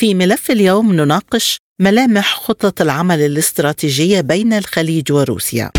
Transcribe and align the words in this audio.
في 0.00 0.14
ملف 0.14 0.50
اليوم 0.50 0.92
نناقش 0.92 1.58
ملامح 1.80 2.34
خطة 2.34 2.82
العمل 2.82 3.20
الاستراتيجية 3.20 4.20
بين 4.20 4.52
الخليج 4.52 5.12
وروسيا. 5.12 5.70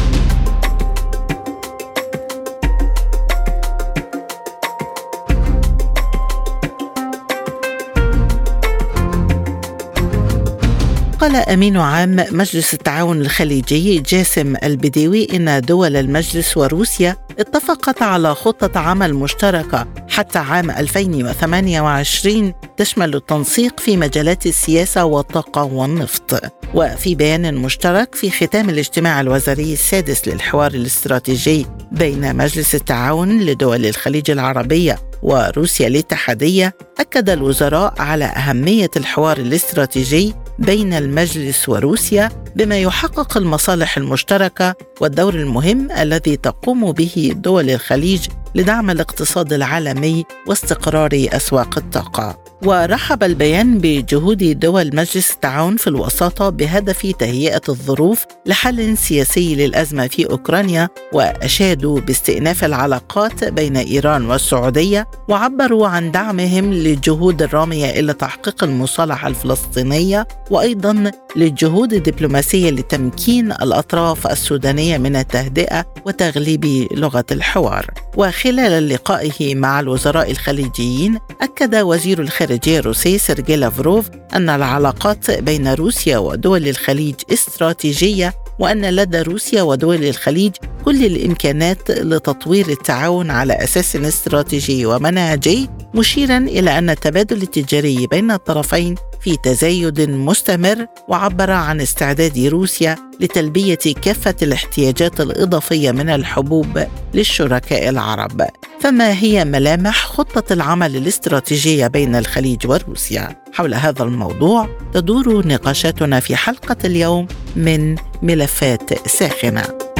قال 11.19 11.35
أمين 11.35 11.77
عام 11.77 12.15
مجلس 12.31 12.73
التعاون 12.73 13.21
الخليجي 13.21 13.99
جاسم 13.99 14.55
البديوي 14.63 15.27
إن 15.35 15.61
دول 15.61 15.95
المجلس 15.95 16.57
وروسيا 16.57 17.15
اتفقت 17.39 18.01
على 18.01 18.35
خطة 18.35 18.79
عمل 18.79 19.13
مشتركة 19.13 19.87
حتى 20.11 20.39
عام 20.39 20.71
2028 20.71 22.53
تشمل 22.77 23.15
التنسيق 23.15 23.79
في 23.79 23.97
مجالات 23.97 24.45
السياسة 24.45 25.05
والطاقة 25.05 25.63
والنفط. 25.63 26.39
وفي 26.73 27.15
بيان 27.15 27.55
مشترك 27.55 28.15
في 28.15 28.29
ختام 28.31 28.69
الاجتماع 28.69 29.21
الوزاري 29.21 29.73
السادس 29.73 30.27
للحوار 30.27 30.71
الاستراتيجي 30.71 31.65
بين 31.91 32.35
مجلس 32.35 32.75
التعاون 32.75 33.39
لدول 33.39 33.85
الخليج 33.85 34.31
العربية 34.31 34.99
وروسيا 35.23 35.87
الاتحادية 35.87 36.73
أكد 36.99 37.29
الوزراء 37.29 37.93
على 37.99 38.25
أهمية 38.25 38.89
الحوار 38.97 39.37
الاستراتيجي 39.37 40.33
بين 40.61 40.93
المجلس 40.93 41.69
وروسيا 41.69 42.29
بما 42.55 42.79
يحقق 42.79 43.37
المصالح 43.37 43.97
المشتركة 43.97 44.75
والدور 45.01 45.33
المهم 45.33 45.91
الذي 45.91 46.37
تقوم 46.37 46.91
به 46.91 47.31
دول 47.35 47.69
الخليج 47.69 48.27
لدعم 48.55 48.89
الاقتصاد 48.89 49.53
العالمي 49.53 50.25
واستقرار 50.47 51.09
أسواق 51.13 51.77
الطاقة. 51.77 52.50
ورحب 52.65 53.23
البيان 53.23 53.77
بجهود 53.77 54.59
دول 54.59 54.95
مجلس 54.95 55.31
التعاون 55.33 55.77
في 55.77 55.87
الوساطة 55.87 56.49
بهدف 56.49 57.13
تهيئة 57.19 57.61
الظروف 57.69 58.25
لحل 58.45 58.97
سياسي 58.97 59.55
للأزمة 59.55 60.07
في 60.07 60.29
أوكرانيا 60.29 60.89
وأشادوا 61.13 61.99
باستئناف 61.99 62.63
العلاقات 62.63 63.43
بين 63.43 63.77
إيران 63.77 64.25
والسعودية 64.25 65.07
وعبروا 65.29 65.87
عن 65.87 66.11
دعمهم 66.11 66.73
للجهود 66.73 67.41
الرامية 67.41 67.89
إلى 67.89 68.13
تحقيق 68.13 68.63
المصالحة 68.63 69.27
الفلسطينية 69.27 70.27
وأيضا 70.51 71.11
للجهود 71.35 71.93
الدبلوماسية 71.93 72.69
لتمكين 72.69 73.51
الأطراف 73.51 74.27
السودانية 74.27 74.97
من 74.97 75.15
التهدئة 75.15 75.85
وتغليب 76.05 76.87
لغة 76.91 77.25
الحوار. 77.31 77.85
وخلال 78.17 78.89
لقائه 78.89 79.55
مع 79.55 79.79
الوزراء 79.79 80.31
الخليجيين 80.31 81.19
أكد 81.41 81.75
وزير 81.75 82.21
الخارجية 82.21 82.79
الروسي 82.79 83.17
سيرجي 83.17 83.55
لافروف 83.55 84.09
أن 84.33 84.49
العلاقات 84.49 85.31
بين 85.31 85.67
روسيا 85.73 86.17
ودول 86.17 86.67
الخليج 86.67 87.15
استراتيجية 87.33 88.33
وأن 88.61 88.89
لدى 88.89 89.21
روسيا 89.21 89.61
ودول 89.61 90.03
الخليج 90.03 90.51
كل 90.85 91.05
الإمكانات 91.05 91.91
لتطوير 91.91 92.69
التعاون 92.69 93.31
على 93.31 93.53
أساس 93.53 93.95
استراتيجي 93.95 94.85
ومنهجي 94.85 95.69
مشيرا 95.93 96.37
إلى 96.37 96.77
أن 96.77 96.89
التبادل 96.89 97.41
التجاري 97.41 98.07
بين 98.07 98.31
الطرفين 98.31 98.95
في 99.21 99.37
تزايد 99.43 100.01
مستمر 100.01 100.85
وعبر 101.07 101.51
عن 101.51 101.81
استعداد 101.81 102.39
روسيا 102.39 102.95
لتلبية 103.19 103.75
كافة 104.01 104.35
الاحتياجات 104.41 105.21
الإضافية 105.21 105.91
من 105.91 106.09
الحبوب 106.09 106.83
للشركاء 107.13 107.89
العرب. 107.89 108.41
فما 108.81 109.13
هي 109.13 109.45
ملامح 109.45 110.05
خطة 110.05 110.53
العمل 110.53 110.95
الاستراتيجية 110.95 111.87
بين 111.87 112.15
الخليج 112.15 112.67
وروسيا؟ 112.67 113.43
حول 113.53 113.73
هذا 113.73 114.03
الموضوع 114.03 114.69
تدور 114.93 115.47
نقاشاتنا 115.47 116.19
في 116.19 116.35
حلقة 116.35 116.77
اليوم 116.85 117.27
من 117.55 117.95
ملفات 118.21 119.07
ساخنة. 119.07 119.90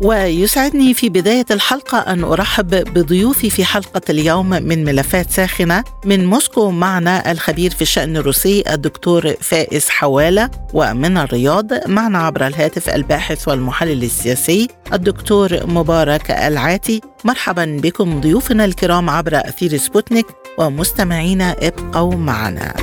ويسعدني 0.00 0.94
في 0.94 1.08
بداية 1.08 1.46
الحلقة 1.50 1.98
أن 1.98 2.24
أرحب 2.24 2.70
بضيوفي 2.94 3.50
في 3.50 3.64
حلقة 3.64 4.00
اليوم 4.10 4.48
من 4.50 4.84
ملفات 4.84 5.30
ساخنة 5.30 5.84
من 6.04 6.26
موسكو 6.26 6.70
معنا 6.70 7.30
الخبير 7.32 7.70
في 7.70 7.82
الشأن 7.82 8.16
الروسي 8.16 8.64
الدكتور 8.70 9.34
فائز 9.40 9.88
حوالة 9.88 10.50
ومن 10.74 11.16
الرياض 11.16 11.88
معنا 11.88 12.18
عبر 12.18 12.46
الهاتف 12.46 12.88
الباحث 12.88 13.48
والمحلل 13.48 14.04
السياسي 14.04 14.68
الدكتور 14.92 15.66
مبارك 15.66 16.30
العاتي 16.30 17.00
مرحبا 17.24 17.80
بكم 17.82 18.20
ضيوفنا 18.20 18.64
الكرام 18.64 19.10
عبر 19.10 19.36
أثير 19.36 19.76
سبوتنيك 19.76 20.26
ومستمعينا 20.58 21.56
ابقوا 21.62 22.14
معنا. 22.14 22.74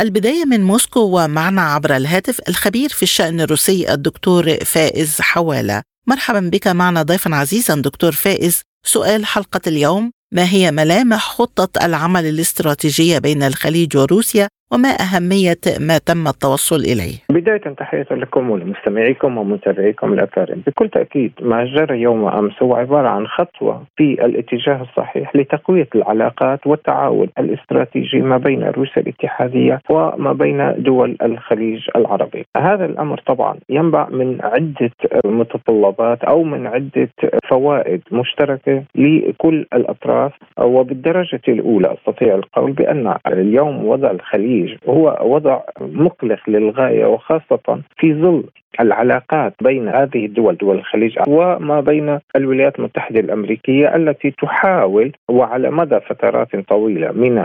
البداية 0.00 0.44
من 0.44 0.64
موسكو 0.64 1.00
ومعنا 1.00 1.62
عبر 1.62 1.96
الهاتف 1.96 2.40
الخبير 2.48 2.88
في 2.88 3.02
الشأن 3.02 3.40
الروسي 3.40 3.92
الدكتور 3.92 4.64
فائز 4.64 5.20
حوالة. 5.20 5.82
مرحبا 6.06 6.40
بك 6.40 6.68
معنا 6.68 7.02
ضيفا 7.02 7.34
عزيزا 7.34 7.74
دكتور 7.74 8.12
فائز. 8.12 8.62
سؤال 8.86 9.26
حلقة 9.26 9.60
اليوم 9.66 10.12
ما 10.32 10.50
هي 10.50 10.70
ملامح 10.70 11.28
خطة 11.28 11.84
العمل 11.84 12.26
الاستراتيجية 12.26 13.18
بين 13.18 13.42
الخليج 13.42 13.96
وروسيا 13.96 14.48
وما 14.72 14.88
أهمية 14.88 15.60
ما 15.80 15.98
تم 15.98 16.26
التوصل 16.26 16.76
إليه؟ 16.76 17.18
بداية 17.30 17.74
تحية 17.78 18.06
لكم 18.10 18.50
ولمستمعيكم 18.50 19.38
ومتابعيكم 19.38 20.12
الأكارم 20.12 20.62
بكل 20.66 20.88
تأكيد 20.88 21.32
ما 21.40 21.64
جرى 21.64 22.00
يوم 22.00 22.26
أمس 22.26 22.62
هو 22.62 22.74
عبارة 22.74 23.08
عن 23.08 23.26
خطوة 23.26 23.82
في 23.96 24.12
الاتجاه 24.24 24.82
الصحيح 24.82 25.36
لتقوية 25.36 25.88
العلاقات 25.94 26.66
والتعاون 26.66 27.28
الاستراتيجي 27.38 28.20
ما 28.20 28.36
بين 28.36 28.64
روسيا 28.64 29.02
الاتحادية 29.02 29.80
وما 29.90 30.32
بين 30.32 30.74
دول 30.78 31.16
الخليج 31.22 31.80
العربي 31.96 32.46
هذا 32.56 32.84
الأمر 32.84 33.20
طبعا 33.26 33.56
ينبع 33.68 34.08
من 34.08 34.38
عدة 34.42 34.90
متطلبات 35.24 36.24
أو 36.24 36.42
من 36.42 36.66
عدة 36.66 37.08
فوائد 37.50 38.02
مشتركة 38.12 38.82
لكل 38.94 39.66
الأطراف 39.74 40.32
وبالدرجة 40.58 41.40
الأولى 41.48 41.94
أستطيع 41.94 42.34
القول 42.34 42.72
بأن 42.72 43.14
اليوم 43.26 43.84
وضع 43.84 44.10
الخليج 44.10 44.57
الخليج 44.64 44.78
هو 44.88 45.18
وضع 45.20 45.60
مقلق 45.80 46.40
للغاية 46.48 47.04
وخاصة 47.06 47.80
في 47.96 48.14
ظل 48.14 48.44
العلاقات 48.80 49.54
بين 49.62 49.88
هذه 49.88 50.26
الدول 50.26 50.56
دول 50.56 50.76
الخليج 50.78 51.18
وما 51.28 51.80
بين 51.80 52.18
الولايات 52.36 52.78
المتحدة 52.78 53.20
الأمريكية 53.20 53.96
التي 53.96 54.30
تحاول 54.30 55.12
وعلى 55.28 55.70
مدى 55.70 56.00
فترات 56.00 56.56
طويلة 56.56 57.12
من 57.12 57.38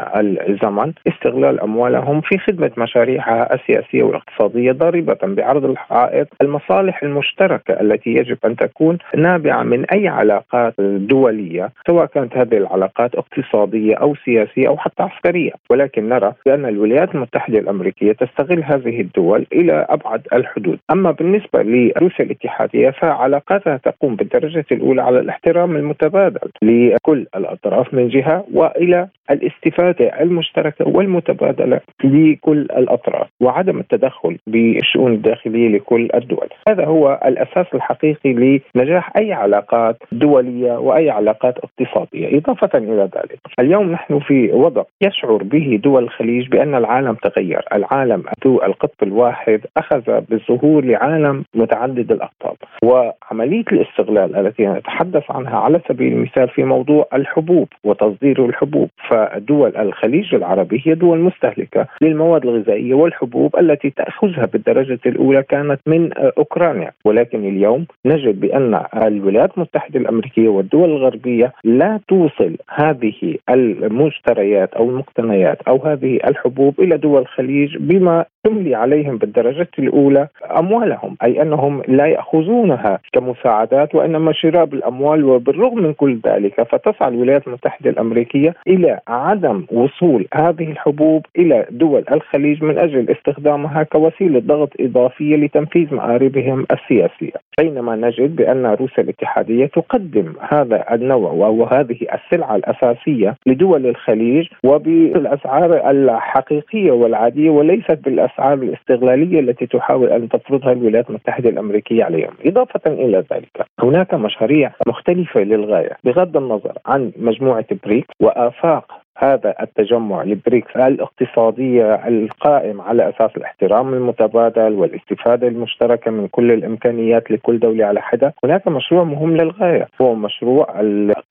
الزمن 0.49 0.93
استغلال 1.07 1.59
أموالهم 1.59 2.21
في 2.21 2.37
خدمة 2.37 2.71
مشاريعها 2.77 3.53
السياسية 3.53 4.03
والاقتصادية 4.03 4.71
ضاربة 4.71 5.17
بعرض 5.23 5.65
الحائط 5.65 6.27
المصالح 6.41 7.03
المشتركة 7.03 7.81
التي 7.81 8.09
يجب 8.09 8.37
أن 8.45 8.55
تكون 8.55 8.97
نابعة 9.15 9.63
من 9.63 9.85
أي 9.85 10.07
علاقات 10.07 10.73
دولية 10.81 11.69
سواء 11.87 12.05
كانت 12.05 12.37
هذه 12.37 12.57
العلاقات 12.57 13.15
اقتصادية 13.15 13.95
أو 13.95 14.15
سياسية 14.25 14.67
أو 14.67 14.77
حتى 14.77 15.03
عسكرية. 15.03 15.51
ولكن 15.69 16.09
نرى 16.09 16.33
بأن 16.45 16.65
الولايات 16.65 17.02
المتحدة 17.15 17.59
الأمريكية 17.59 18.11
تستغل 18.11 18.63
هذه 18.63 19.01
الدول 19.01 19.45
إلى 19.53 19.85
أبعد 19.89 20.21
الحدود. 20.33 20.79
أما 20.91 21.11
بالنسبة 21.11 21.61
لروسيا 21.63 22.25
الاتحادية 22.25 22.89
فعلاقاتها 22.89 23.77
تقوم 23.77 24.15
بالدرجة 24.15 24.65
الأولى 24.71 25.01
على 25.01 25.19
الاحترام 25.19 25.75
المتبادل 25.75 26.49
لكل 26.61 27.25
الأطراف 27.35 27.93
من 27.93 28.07
جهة 28.07 28.45
وإلى 28.53 29.07
الاستفادة 29.31 30.21
المشتركة 30.21 30.87
والمتبادلة 30.87 31.79
لكل 32.03 32.61
الأطراف 32.61 33.27
وعدم 33.41 33.79
التدخل 33.79 34.37
بالشؤون 34.47 35.13
الداخلية 35.13 35.69
لكل 35.69 36.09
الدول. 36.15 36.47
هذا 36.69 36.85
هو 36.85 37.19
الأساس 37.25 37.65
الحقيقي 37.73 38.59
لنجاح 38.75 39.11
أي 39.17 39.33
علاقات 39.33 39.97
دولية 40.11 40.73
وأي 40.73 41.09
علاقات 41.09 41.55
اقتصادية. 41.57 42.37
إضافة 42.37 42.77
إلى 42.77 43.09
ذلك 43.15 43.39
اليوم 43.59 43.91
نحن 43.91 44.19
في 44.19 44.51
وضع 44.51 44.83
يشعر 45.01 45.43
به 45.43 45.79
دول 45.83 46.03
الخليج 46.03 46.47
بأن 46.47 46.75
العلاقات 46.75 46.92
العالم 46.93 47.15
تغير. 47.15 47.61
العالم 47.73 48.23
ذو 48.45 48.63
القطب 48.63 49.03
الواحد 49.03 49.61
أخذ 49.77 50.21
بالظهور 50.29 50.85
لعالم 50.85 51.43
متعدد 51.55 52.11
الأقطاب. 52.11 52.55
وعملية 52.83 53.63
الاستغلال 53.71 54.35
التي 54.35 54.67
نتحدث 54.67 55.31
عنها 55.31 55.57
على 55.59 55.81
سبيل 55.89 56.13
المثال 56.13 56.49
في 56.49 56.63
موضوع 56.63 57.07
الحبوب 57.13 57.67
وتصدير 57.83 58.45
الحبوب 58.45 58.89
فدول 59.09 59.77
الخليج 59.77 60.35
العربي 60.35 60.81
هي 60.85 60.93
دول 60.95 61.19
مستهلكة 61.19 61.87
للمواد 62.01 62.45
الغذائية 62.45 62.93
والحبوب 62.93 63.55
التي 63.59 63.89
تأخذها 63.89 64.45
بالدرجة 64.45 64.99
الأولى 65.05 65.43
كانت 65.43 65.79
من 65.87 66.13
أوكرانيا. 66.13 66.91
ولكن 67.05 67.39
اليوم 67.47 67.85
نجد 68.05 68.39
بأن 68.39 68.83
الولايات 69.03 69.57
المتحدة 69.57 69.99
الأمريكية 69.99 70.49
والدول 70.49 70.89
الغربية 70.89 71.53
لا 71.63 71.99
توصل 72.07 72.57
هذه 72.69 73.37
المشتريات 73.49 74.73
أو 74.73 74.89
المقتنيات 74.89 75.61
أو 75.67 75.77
هذه 75.85 76.19
الحبوب 76.27 76.82
إلى 76.83 76.97
دول 76.97 77.21
الخليج 77.21 77.77
بما 77.77 78.25
تملي 78.43 78.75
عليهم 78.75 79.17
بالدرجة 79.17 79.67
الأولى 79.79 80.27
أموالهم 80.57 81.17
أي 81.23 81.41
أنهم 81.41 81.81
لا 81.87 82.05
يأخذونها 82.05 82.99
كمساعدات 83.13 83.95
وإنما 83.95 84.33
شراء 84.33 84.65
بالأموال 84.65 85.23
وبالرغم 85.23 85.83
من 85.83 85.93
كل 85.93 86.19
ذلك 86.25 86.63
فتسعى 86.63 87.07
الولايات 87.07 87.47
المتحدة 87.47 87.89
الأمريكية 87.89 88.55
إلى 88.67 88.99
عدم 89.07 89.65
وصول 89.71 90.27
هذه 90.33 90.71
الحبوب 90.71 91.25
إلى 91.37 91.65
دول 91.69 92.03
الخليج 92.11 92.63
من 92.63 92.77
أجل 92.77 93.09
استخدامها 93.09 93.83
كوسيلة 93.83 94.39
ضغط 94.39 94.69
إضافية 94.79 95.35
لتنفيذ 95.35 95.93
مآربهم 95.95 96.65
السياسية. 96.71 97.33
بينما 97.59 97.95
نجد 97.95 98.35
بأن 98.35 98.65
روسيا 98.65 99.03
الاتحادية 99.03 99.65
تقدم 99.65 100.33
هذا 100.49 100.85
النوع 100.93 101.31
وهذه 101.31 101.97
السلعة 102.13 102.55
الأساسية 102.55 103.35
لدول 103.45 103.85
الخليج 103.85 104.47
وبالأسعار 104.63 105.89
الحقيقية 105.89 106.72
والعادية 106.75 107.49
وليست 107.49 107.99
بالأسعار 108.03 108.43
الاسعار 108.43 108.53
الاستغلالية 108.53 109.39
التي 109.39 109.65
تحاول 109.65 110.09
أن 110.09 110.29
تفرضها 110.29 110.71
الولايات 110.71 111.09
المتحدة 111.09 111.49
الأمريكية 111.49 112.03
عليهم، 112.03 112.33
إضافة 112.45 112.81
إلى 112.85 113.23
ذلك 113.33 113.65
هناك 113.79 114.13
مشاريع 114.13 114.71
مختلفة 114.87 115.39
للغاية 115.39 115.97
بغض 116.03 116.37
النظر 116.37 116.77
عن 116.85 117.11
مجموعة 117.17 117.65
بريك 117.85 118.05
وآفاق 118.21 119.02
هذا 119.17 119.55
التجمع 119.61 120.23
لبريكس 120.23 120.75
الاقتصادية 120.75 121.95
القائم 122.07 122.81
على 122.81 123.09
أساس 123.09 123.31
الاحترام 123.37 123.93
المتبادل 123.93 124.73
والاستفادة 124.73 125.47
المشتركة 125.47 126.11
من 126.11 126.27
كل 126.27 126.51
الإمكانيات 126.51 127.31
لكل 127.31 127.59
دولة 127.59 127.85
على 127.85 128.01
حدة. 128.01 128.33
هناك 128.43 128.67
مشروع 128.67 129.03
مهم 129.03 129.37
للغاية 129.37 129.87
هو 130.01 130.15
مشروع 130.15 130.63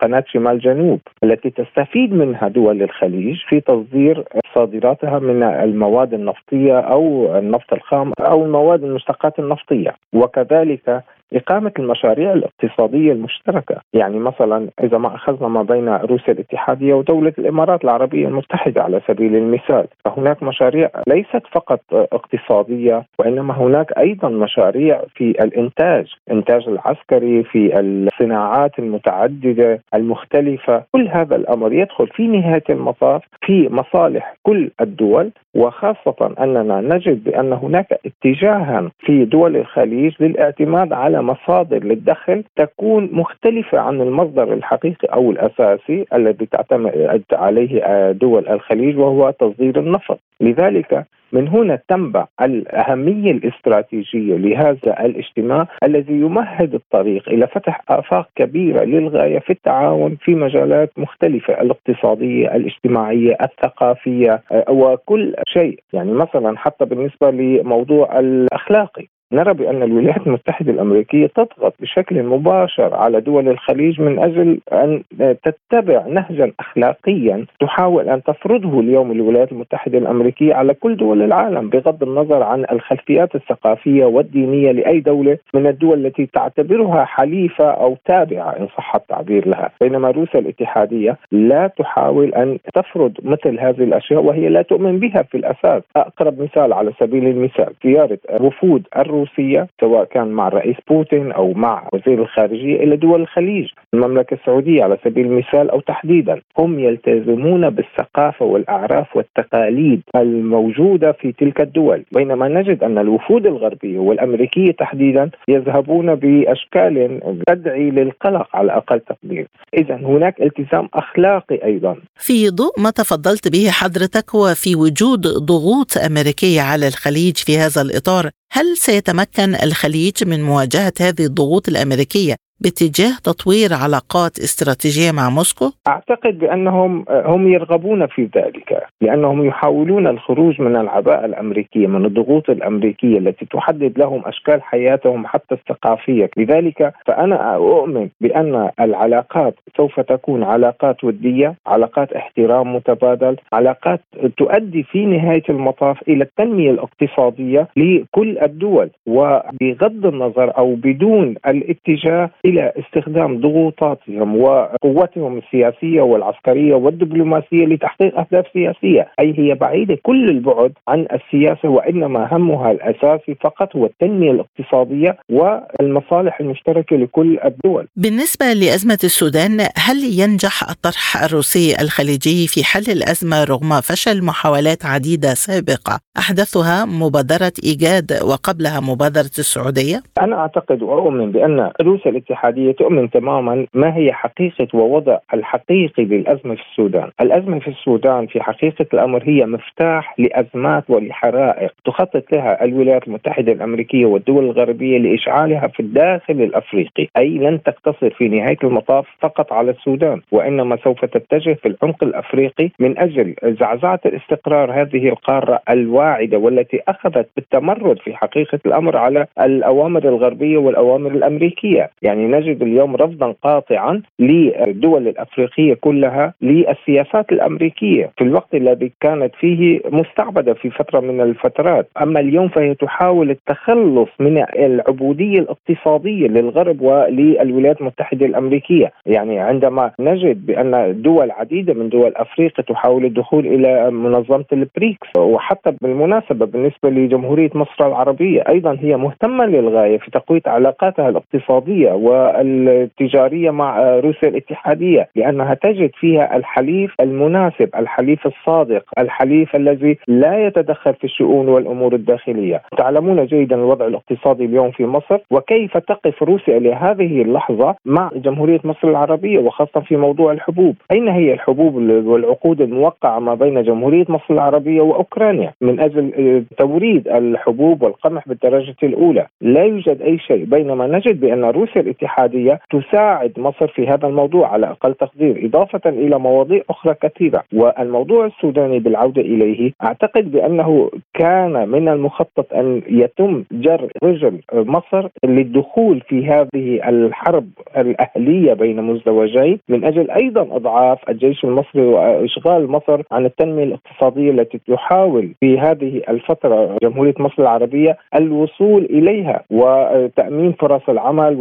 قناة 0.01 0.25
شمال 0.27 0.59
جنوب 0.59 1.01
التي 1.25 1.51
تستفيد 1.51 2.13
منها 2.13 2.49
دول 2.49 2.83
الخليج 2.83 3.37
في 3.49 3.61
تصدير 3.61 4.25
صادراتها 4.55 5.19
من 5.19 5.43
المواد 5.43 6.15
النفطية 6.15 6.81
أو 6.81 7.37
النفط 7.39 7.73
الخام 7.73 8.13
أو 8.21 8.45
المواد 8.45 8.85
المشتقات 8.85 9.39
النفطية. 9.39 9.95
وكذلك 10.13 11.03
إقامة 11.33 11.73
المشاريع 11.79 12.33
الاقتصادية 12.33 13.13
المشتركة. 13.13 13.77
يعني 13.93 14.19
مثلا 14.19 14.69
إذا 14.83 14.99
ما 14.99 15.15
أخذنا 15.15 15.49
ما 15.49 15.63
بين 15.63 15.89
روسيا 15.89 16.33
الاتحادية 16.33 16.95
ودولة 16.95 17.33
الإمارات 17.39 17.85
العربية 17.85 18.29
المتحدة 18.29 18.83
على 18.83 19.01
سبيل 19.09 19.37
المثال 19.37 19.87
فهناك 20.05 20.43
مشاريع 20.43 20.91
ليست 21.09 21.43
فقط 21.53 21.81
اقتصادية 21.93 23.05
وإنما 23.19 23.55
هناك 23.55 23.93
أيضا 23.99 24.29
مشاريع 24.29 25.03
في 25.15 25.31
الإنتاج 25.31 26.07
إنتاج 26.31 26.69
العسكري 26.69 27.43
في 27.45 27.81
الصناعات 27.81 28.79
المتعددة 28.79 29.81
المختلفة. 29.95 30.83
كل 30.93 31.09
هذا 31.09 31.37
الأمر 31.37 31.73
يدخل 31.73 32.07
في 32.07 32.27
نهاية 32.27 32.65
المطاف 32.71 33.23
في 33.47 33.69
مصالح 33.71 34.37
كل 34.43 34.71
الدول 34.81 35.31
وخاصة 35.55 36.35
أننا 36.41 36.81
نجد 36.81 37.25
بأن 37.25 37.53
هناك 37.53 38.01
اتجاها 38.07 38.91
في 38.99 39.25
دول 39.25 39.57
الخليج 39.57 40.13
للاعتماد 40.21 40.93
على 40.93 41.22
مصادر 41.23 41.85
للدخل 41.85 42.45
تكون 42.57 43.09
مختلفة 43.13 43.79
عن 43.79 44.01
المصدر 44.01 44.53
الحقيقي 44.53 45.09
أو 45.15 45.31
الأساسي 45.31 46.05
الذي 46.15 46.47
تعتمد 46.47 47.23
عليه 47.33 48.11
دول 48.13 48.49
الخليج 48.49 48.99
وهو 48.99 49.31
تصدير 49.31 49.79
النفط. 49.81 50.19
لذلك 50.41 51.05
من 51.33 51.49
هنا 51.49 51.79
تنبع 51.89 52.27
الأهمية 52.43 53.31
الاستراتيجية 53.31 54.37
لهذا 54.37 55.05
الاجتماع 55.05 55.67
الذي 55.85 56.13
يمهد 56.13 56.75
الطريق 56.75 57.29
إلى 57.29 57.47
فتح 57.47 57.83
آفاق 57.89 58.29
كبيرة 58.37 58.85
للغاية 58.85 59.39
في 59.39 59.51
التعاون 59.51 60.17
في 60.21 60.35
مجالات 60.35 60.91
مختلفة 60.97 61.61
الاقتصادية 61.61 62.57
الاجتماعية 62.57 63.37
الثقافية 63.43 64.43
وكل 64.71 65.35
شيء. 65.49 65.81
يعني 65.93 66.13
مثلا 66.13 66.59
حتى 66.59 66.85
بالنسبة 66.85 67.31
لموضوع 67.31 68.19
الأخلاقي. 68.19 69.07
نرى 69.33 69.55
بأن 69.55 69.83
الولايات 69.83 70.27
المتحدة 70.27 70.73
الأمريكية 70.73 71.27
تضغط 71.27 71.75
بشكل 71.81 72.23
مباشر 72.23 72.95
على 72.95 73.21
دول 73.21 73.49
الخليج 73.49 74.01
من 74.01 74.19
أجل 74.19 74.59
أن 74.73 75.03
تتبع 75.21 76.07
نهجا 76.07 76.53
أخلاقيا 76.61 77.47
تحاول 77.61 78.09
أن 78.09 78.23
تفرضه 78.23 78.81
اليوم 78.81 79.13
الولايات 79.13 79.53
المتحدة 79.53 79.99
الأمريكية 79.99 80.55
على 80.55 80.75
كل 80.75 80.97
دول 80.97 81.23
العالم 81.23 81.69
بغض 81.71 82.03
النظر 82.03 82.43
عن 82.43 82.65
الخلفيات 82.73 83.35
الثقافية 83.35 84.05
والدينية 84.05 84.73
لأي 84.73 85.01
دولة 85.01 85.39
من 85.55 85.67
الدول 85.67 86.07
التي 86.07 86.27
تعتبرها 86.27 87.05
حليفة 87.05 87.71
أو 87.71 87.97
تابعة 88.05 88.51
إن 88.51 88.67
صح 88.67 88.95
التعبير 88.95 89.49
لها. 89.49 89.71
بينما 89.81 90.11
روسيا 90.11 90.41
الاتحادية 90.41 91.17
لا 91.33 91.67
تحاول 91.67 92.35
أن 92.35 92.59
تفرض 92.75 93.13
مثل 93.23 93.61
هذه 93.61 93.85
الأشياء 93.85 94.23
وهي 94.23 94.49
لا 94.49 94.63
تؤمن 94.63 94.99
بها 94.99 95.23
في 95.23 95.37
الأساس. 95.37 95.83
أقرب 95.97 96.43
مثال 96.43 96.73
على 96.73 96.93
سبيل 97.01 97.27
المثال 97.27 97.73
زيارة 97.85 98.19
وفود 98.41 98.83
الروس 98.97 99.22
الروسية 99.23 99.69
سواء 99.81 100.05
كان 100.05 100.29
مع 100.29 100.49
الرئيس 100.49 100.77
بوتين 100.89 101.33
أو 101.33 101.53
مع 101.53 101.89
وزير 101.93 102.23
الخارجية 102.23 102.77
إلى 102.77 102.97
دول 102.97 103.21
الخليج 103.21 103.69
المملكة 103.95 104.35
السعودية 104.35 104.83
على 104.85 104.99
سبيل 105.05 105.27
المثال 105.27 105.71
أو 105.71 105.81
تحديدا. 105.81 106.41
هم 106.59 106.79
يلتزمون 106.79 107.71
بالثقافة 107.71 108.45
والأعراف 108.45 109.17
والتقاليد 109.17 110.03
الموجودة 110.17 111.13
في 111.13 111.33
تلك 111.33 111.61
الدول. 111.61 112.05
بينما 112.13 112.49
نجد 112.49 112.85
أن 112.85 112.99
الوفود 112.99 113.47
الغربية 113.47 113.99
والأمريكية 113.99 114.73
تحديدا 114.73 115.31
يذهبون 115.49 116.15
بأشكال 116.15 117.21
تدعي 117.47 117.91
للقلق 117.91 118.57
على 118.57 118.73
أقل 118.73 119.01
تقدير. 119.01 119.47
إذا 119.75 119.95
هناك 119.95 120.43
التزام 120.43 120.89
أخلاقي 120.95 121.65
أيضا. 121.65 121.97
في 122.17 122.51
ضوء 122.51 122.81
ما 122.81 122.91
تفضلت 122.91 123.53
به 123.53 123.69
حضرتك 123.71 124.35
وفي 124.35 124.77
وجود 124.77 125.21
ضغوط 125.21 125.99
أمريكية 126.07 126.61
على 126.61 126.89
الخليج 126.89 127.37
في 127.37 127.59
هذا 127.59 127.83
الإطار 127.83 128.31
هل 128.55 128.77
سيتمكن 128.77 129.55
الخليج 129.55 130.25
من 130.25 130.43
مواجهة 130.43 130.93
هذه 131.01 131.25
الضغوط 131.25 131.69
الأمريكية؟ 131.69 132.37
باتجاه 132.65 133.13
تطوير 133.25 133.71
علاقات 133.85 134.39
استراتيجية 134.39 135.11
مع 135.13 135.31
موسكو؟ 135.31 135.71
أعتقد 135.89 136.39
بأنهم 136.39 137.05
هم 137.11 137.49
يرغبون 137.49 138.07
في 138.07 138.29
ذلك 138.37 138.87
لأنهم 139.01 139.47
يحاولون 139.47 140.07
الخروج 140.07 140.61
من 140.61 140.77
العباءة 140.77 141.25
الأمريكية 141.25 141.87
من 141.87 142.05
الضغوط 142.07 142.51
الأمريكية 142.51 143.19
التي 143.19 143.47
تحدد 143.47 143.99
لهم 143.99 144.23
أشكال 144.27 144.63
حياتهم 144.63 145.27
حتى 145.27 145.55
الثقافية، 145.55 146.31
لذلك 146.37 146.93
فأنا 147.07 147.55
أؤمن 147.55 148.09
بأن 148.21 148.71
العلاقات 148.81 149.55
سوف 149.77 150.01
تكون 150.01 150.43
علاقات 150.43 151.05
ودية، 151.05 151.55
علاقات 151.67 152.13
احترام 152.13 152.77
متبادل، 152.77 153.37
علاقات 153.53 154.01
تؤدي 154.37 154.83
في 154.83 155.07
نهاية 155.07 155.43
المطاف 155.49 155.97
إلى 156.09 156.25
التنمية 156.25 156.71
الاقتصادية 156.71 157.69
لكل 157.77 158.39
الدول 158.39 158.91
وبغض 159.07 160.07
النظر 160.07 160.59
أو 160.59 160.75
بدون 160.75 161.35
الاتجاه 161.47 162.31
إلى 162.53 162.73
استخدام 162.79 163.41
ضغوطاتهم 163.41 164.37
وقوتهم 164.37 165.39
السياسية 165.39 166.01
والعسكرية 166.01 166.75
والدبلوماسية 166.75 167.67
لتحقيق 167.67 168.19
أهداف 168.19 168.45
سياسية، 168.53 169.09
أي 169.21 169.35
هي 169.39 169.55
بعيدة 169.55 169.99
كل 170.03 170.29
البعد 170.29 170.73
عن 170.89 171.07
السياسة 171.13 171.69
وإنما 171.69 172.29
همها 172.33 172.71
الأساسي 172.71 173.35
فقط 173.41 173.77
هو 173.77 173.87
التنمية 173.87 174.31
الاقتصادية 174.31 175.19
والمصالح 175.31 176.41
المشتركة 176.41 176.97
لكل 176.97 177.39
الدول. 177.45 177.87
بالنسبة 177.97 178.47
لأزمة 178.47 178.99
السودان، 179.05 179.61
هل 179.87 179.99
ينجح 180.21 180.71
الطرح 180.71 181.23
الروسي 181.25 181.75
الخليجي 181.81 182.47
في 182.49 182.65
حل 182.65 182.93
الأزمة 182.93 183.45
رغم 183.45 183.81
فشل 183.81 184.25
محاولات 184.25 184.87
عديدة 184.87 185.29
سابقة 185.29 185.99
أحدثها 186.19 186.85
مبادرة 186.85 187.53
إيجاد 187.65 188.13
وقبلها 188.31 188.81
مبادرة 188.81 189.37
السعودية؟ 189.39 190.03
أنا 190.23 190.37
أعتقد 190.37 190.83
وأؤمن 190.83 191.33
بأن 191.33 191.71
روسيا 191.83 192.11
الاتحاد 192.33 192.59
الاتحادية 192.59 192.73
تؤمن 192.73 193.11
تماما 193.11 193.67
ما 193.75 193.97
هي 193.97 194.13
حقيقة 194.13 194.69
ووضع 194.75 195.19
الحقيقي 195.35 196.05
للأزمة 196.05 196.55
في 196.55 196.63
السودان، 196.71 197.11
الأزمة 197.21 197.59
في 197.59 197.69
السودان 197.69 198.27
في 198.27 198.43
حقيقة 198.43 198.87
الأمر 198.95 199.23
هي 199.25 199.47
مفتاح 199.47 200.15
لأزمات 200.19 200.85
ولحرائق 200.89 201.73
تخطط 201.85 202.33
لها 202.33 202.65
الولايات 202.65 203.09
المتحدة 203.09 203.53
الأمريكية 203.53 204.07
والدول 204.07 204.45
الغربية 204.45 204.99
لإشعالها 204.99 205.69
في 205.69 205.81
الداخل 205.81 206.35
الأفريقي، 206.43 207.09
أي 207.17 207.29
لن 207.29 207.63
تقتصر 207.63 208.11
في 208.11 208.29
نهاية 208.29 208.59
المطاف 208.65 209.07
فقط 209.21 209.53
على 209.53 209.71
السودان، 209.71 210.21
وإنما 210.33 210.77
سوف 210.85 211.05
تتجه 211.05 211.55
في 211.55 211.69
العمق 211.69 212.05
الأفريقي 212.05 212.71
من 212.79 212.99
أجل 212.99 213.35
زعزعة 213.61 214.01
الاستقرار 214.07 214.73
هذه 214.73 215.09
القارة 215.09 215.61
الواعدة 215.71 216.39
والتي 216.39 216.81
أخذت 216.89 217.29
بالتمرد 217.37 217.99
في 217.99 218.15
حقيقة 218.15 218.59
الأمر 218.67 218.97
على 218.97 219.27
الأوامر 219.41 220.09
الغربية 220.09 220.59
والأوامر 220.59 221.11
الأمريكية، 221.11 221.91
يعني 222.03 222.22
نجد 222.27 222.63
اليوم 222.63 222.97
رفضا 222.97 223.35
قاطعا 223.43 224.03
للدول 224.19 225.09
الأفريقية 225.09 225.75
كلها 225.75 226.35
للسياسات 226.43 227.33
الأمريكية. 227.33 228.11
في 228.19 228.25
الوقت 228.25 228.55
الذي 228.55 228.93
كانت 229.01 229.35
فيه 229.35 229.81
مستعبدة 229.91 230.55
في 230.55 230.71
فترة 230.71 231.01
من 231.01 231.21
الفترات، 231.21 231.89
أما 232.03 232.21
اليوم 232.21 232.49
فهي 232.49 232.75
تحاول 232.75 233.31
التخلص 233.31 234.09
من 234.21 234.45
العبودية 234.59 235.39
الاقتصادية 235.39 236.27
للغرب 236.29 236.81
وللولايات 236.81 237.81
المتحدة 237.81 238.27
الأمريكية، 238.27 238.93
يعني 239.07 239.39
عندما 239.39 239.91
نجد 240.01 240.47
بأن 240.47 241.03
دول 241.03 241.31
عديدة 241.31 241.75
من 241.75 241.89
دول 241.89 242.13
أفريقيا 242.17 242.65
تحاول 242.65 243.05
الدخول 243.05 243.47
إلى 243.47 243.91
منظمة 243.91 244.45
البريكس 244.53 245.09
وحتى 245.19 245.73
بالمناسبة 245.83 246.47
بالنسبة 246.47 246.91
لجمهورية 246.91 247.51
مصر 247.55 247.87
العربية 247.87 248.45
أيضا 248.49 248.77
هي 248.81 248.97
مهتمة 248.97 249.47
للغاية 249.47 249.99
في 249.99 250.11
تقوية 250.11 250.43
علاقاتها 250.47 251.09
الاقتصادية 251.09 251.93
والتجارية 252.13 253.51
مع 253.51 253.99
روسيا 253.99 254.29
الاتحادية 254.29 255.09
لأنها 255.17 255.55
تجد 255.55 255.91
فيها 256.01 256.37
الحليف 256.37 256.95
المناسب، 257.01 257.69
الحليف 257.77 258.27
الصادق، 258.27 258.85
الحليف 258.99 259.57
الذي 259.57 259.99
لا 260.09 260.47
يتدخل 260.47 260.95
في 260.95 261.05
الشؤون 261.05 261.49
والأمور 261.49 261.95
الداخلية. 261.95 262.63
تعلمون 262.79 263.27
جيدا 263.27 263.57
الوضع 263.57 263.87
الاقتصادي 263.87 264.45
اليوم 264.45 264.71
في 264.71 264.87
مصر 264.87 265.19
وكيف 265.31 265.77
تقف 265.77 266.23
روسيا 266.23 266.59
لهذه 266.59 267.23
اللحظة 267.23 267.75
مع 267.85 268.11
جمهورية 268.15 268.61
مصر 268.65 268.89
العربية 268.89 269.39
وخاصة 269.39 269.81
في 269.81 269.97
موضوع 269.97 270.33
الحبوب، 270.33 270.75
أين 270.93 271.09
هي 271.09 271.33
الحبوب 271.33 271.75
والعقود 272.07 272.61
الموقعة 272.61 273.19
ما 273.19 273.35
بين 273.35 273.63
جمهورية 273.63 274.05
مصر 274.09 274.35
العربية 274.35 274.81
وأوكرانيا؟ 274.81 275.53
من 275.61 275.81
أجل 275.81 276.45
توريد 276.59 277.09
الحبوب 277.09 277.83
والقمح 277.83 278.29
بالدرجة 278.29 278.77
الأولى، 278.83 279.27
لا 279.41 279.65
يوجد 279.65 280.03
أي 280.03 280.19
شيء 280.19 280.45
بينما 280.45 280.87
نجد 280.87 281.21
بأن 281.21 281.45
روسيا 281.45 281.81
الاتحادية 282.13 282.61
تساعد 282.71 283.33
مصر 283.37 283.67
في 283.67 283.87
هذا 283.89 284.07
الموضوع 284.09 284.49
على 284.49 284.67
أقل 284.71 284.95
تقدير 284.95 285.47
إضافة 285.47 285.81
إلى 285.91 286.19
مواضيع 286.19 286.63
أخرى 286.71 286.95
كثيرة. 286.95 287.43
والموضوع 287.55 288.27
السوداني 288.27 288.79
بالعودة 288.79 289.23
إليه 289.23 289.73
أعتقد 289.85 290.33
بأنه 290.33 290.91
كان 291.15 291.69
من 291.69 291.89
المخطط 291.89 292.53
أن 292.55 292.83
يتم 292.89 293.45
جر 293.53 293.89
رجل 294.05 294.41
مصر 294.55 295.09
للدخول 295.25 296.01
في 296.01 296.27
هذه 296.27 296.89
الحرب 296.89 297.49
الأهلية 297.77 298.53
بين 298.53 298.83
مزدوجين. 298.83 299.59
من 299.69 299.85
أجل 299.85 300.11
أيضا 300.11 300.43
أضعاف 300.57 300.99
الجيش 301.09 301.45
المصري 301.45 301.83
وإشغال 301.83 302.71
مصر 302.71 303.03
عن 303.13 303.25
التنمية 303.25 303.65
الاقتصادية 303.65 304.31
التي 304.31 304.61
تحاول 304.69 305.33
في 305.41 305.59
هذه 305.59 306.03
الفترة 306.09 306.77
جمهورية 306.83 307.15
مصر 307.19 307.43
العربية 307.43 307.97
الوصول 308.17 308.85
إليها 308.85 309.43
وتأمين 309.51 310.53
فرص 310.53 310.83
العمل 310.89 311.37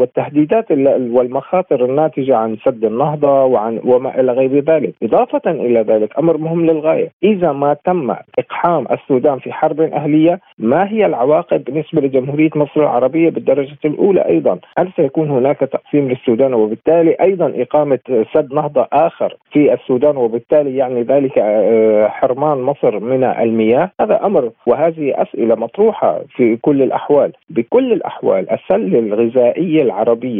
والتهديدات 0.52 1.12
والمخاطر 1.12 1.86
الناتجة 1.86 2.36
عن 2.36 2.58
سد 2.66 2.86
النهضة 2.86 3.44
وعن 3.46 3.82
وما 3.86 4.20
إلى 4.20 4.32
غير 4.32 4.60
ذلك، 4.60 4.94
إضافة 5.04 5.52
إلى 5.52 5.82
ذلك 5.82 6.20
أمر 6.20 6.38
مهم 6.38 6.66
للغاية، 6.66 7.12
إذا 7.24 7.52
ما 7.52 7.74
تم 7.86 8.16
إقحام 8.40 8.88
السودان 8.92 9.40
في 9.40 9.54
حرب 9.54 9.82
أهلية 9.82 10.40
ما 10.60 10.92
هي 10.92 11.06
العواقب 11.06 11.64
بالنسبة 11.64 12.02
لجمهورية 12.02 12.50
مصر 12.56 12.82
العربية 12.82 13.30
بالدرجة 13.30 13.78
الأولى 13.86 14.22
أيضا؟ 14.22 14.60
هل 14.78 14.92
سيكون 14.96 15.30
هناك 15.30 15.60
تقسيم 15.60 16.10
للسودان 16.10 16.54
وبالتالي 16.54 17.16
أيضا 17.22 17.54
إقامة 17.56 18.00
سد 18.34 18.54
نهضة 18.54 18.88
آخر 18.94 19.38
في 19.52 19.74
السودان 19.74 20.18
وبالتالي 20.18 20.78
يعني 20.78 21.02
ذلك 21.04 21.38
آه، 21.38 22.08
حرمان 22.08 22.58
مصر 22.58 23.00
من 23.00 23.24
المياه؟ 23.24 23.92
هذا 24.02 24.26
أمر 24.26 24.52
وهذه 24.66 25.22
أسئلة 25.22 25.56
مطروحة 25.56 26.22
في 26.36 26.58
كل 26.58 26.82
الأحوال، 26.82 27.32
بكل 27.50 27.94
الأحوال 27.94 28.52
السله 28.52 29.00
الغذائيه 29.00 29.82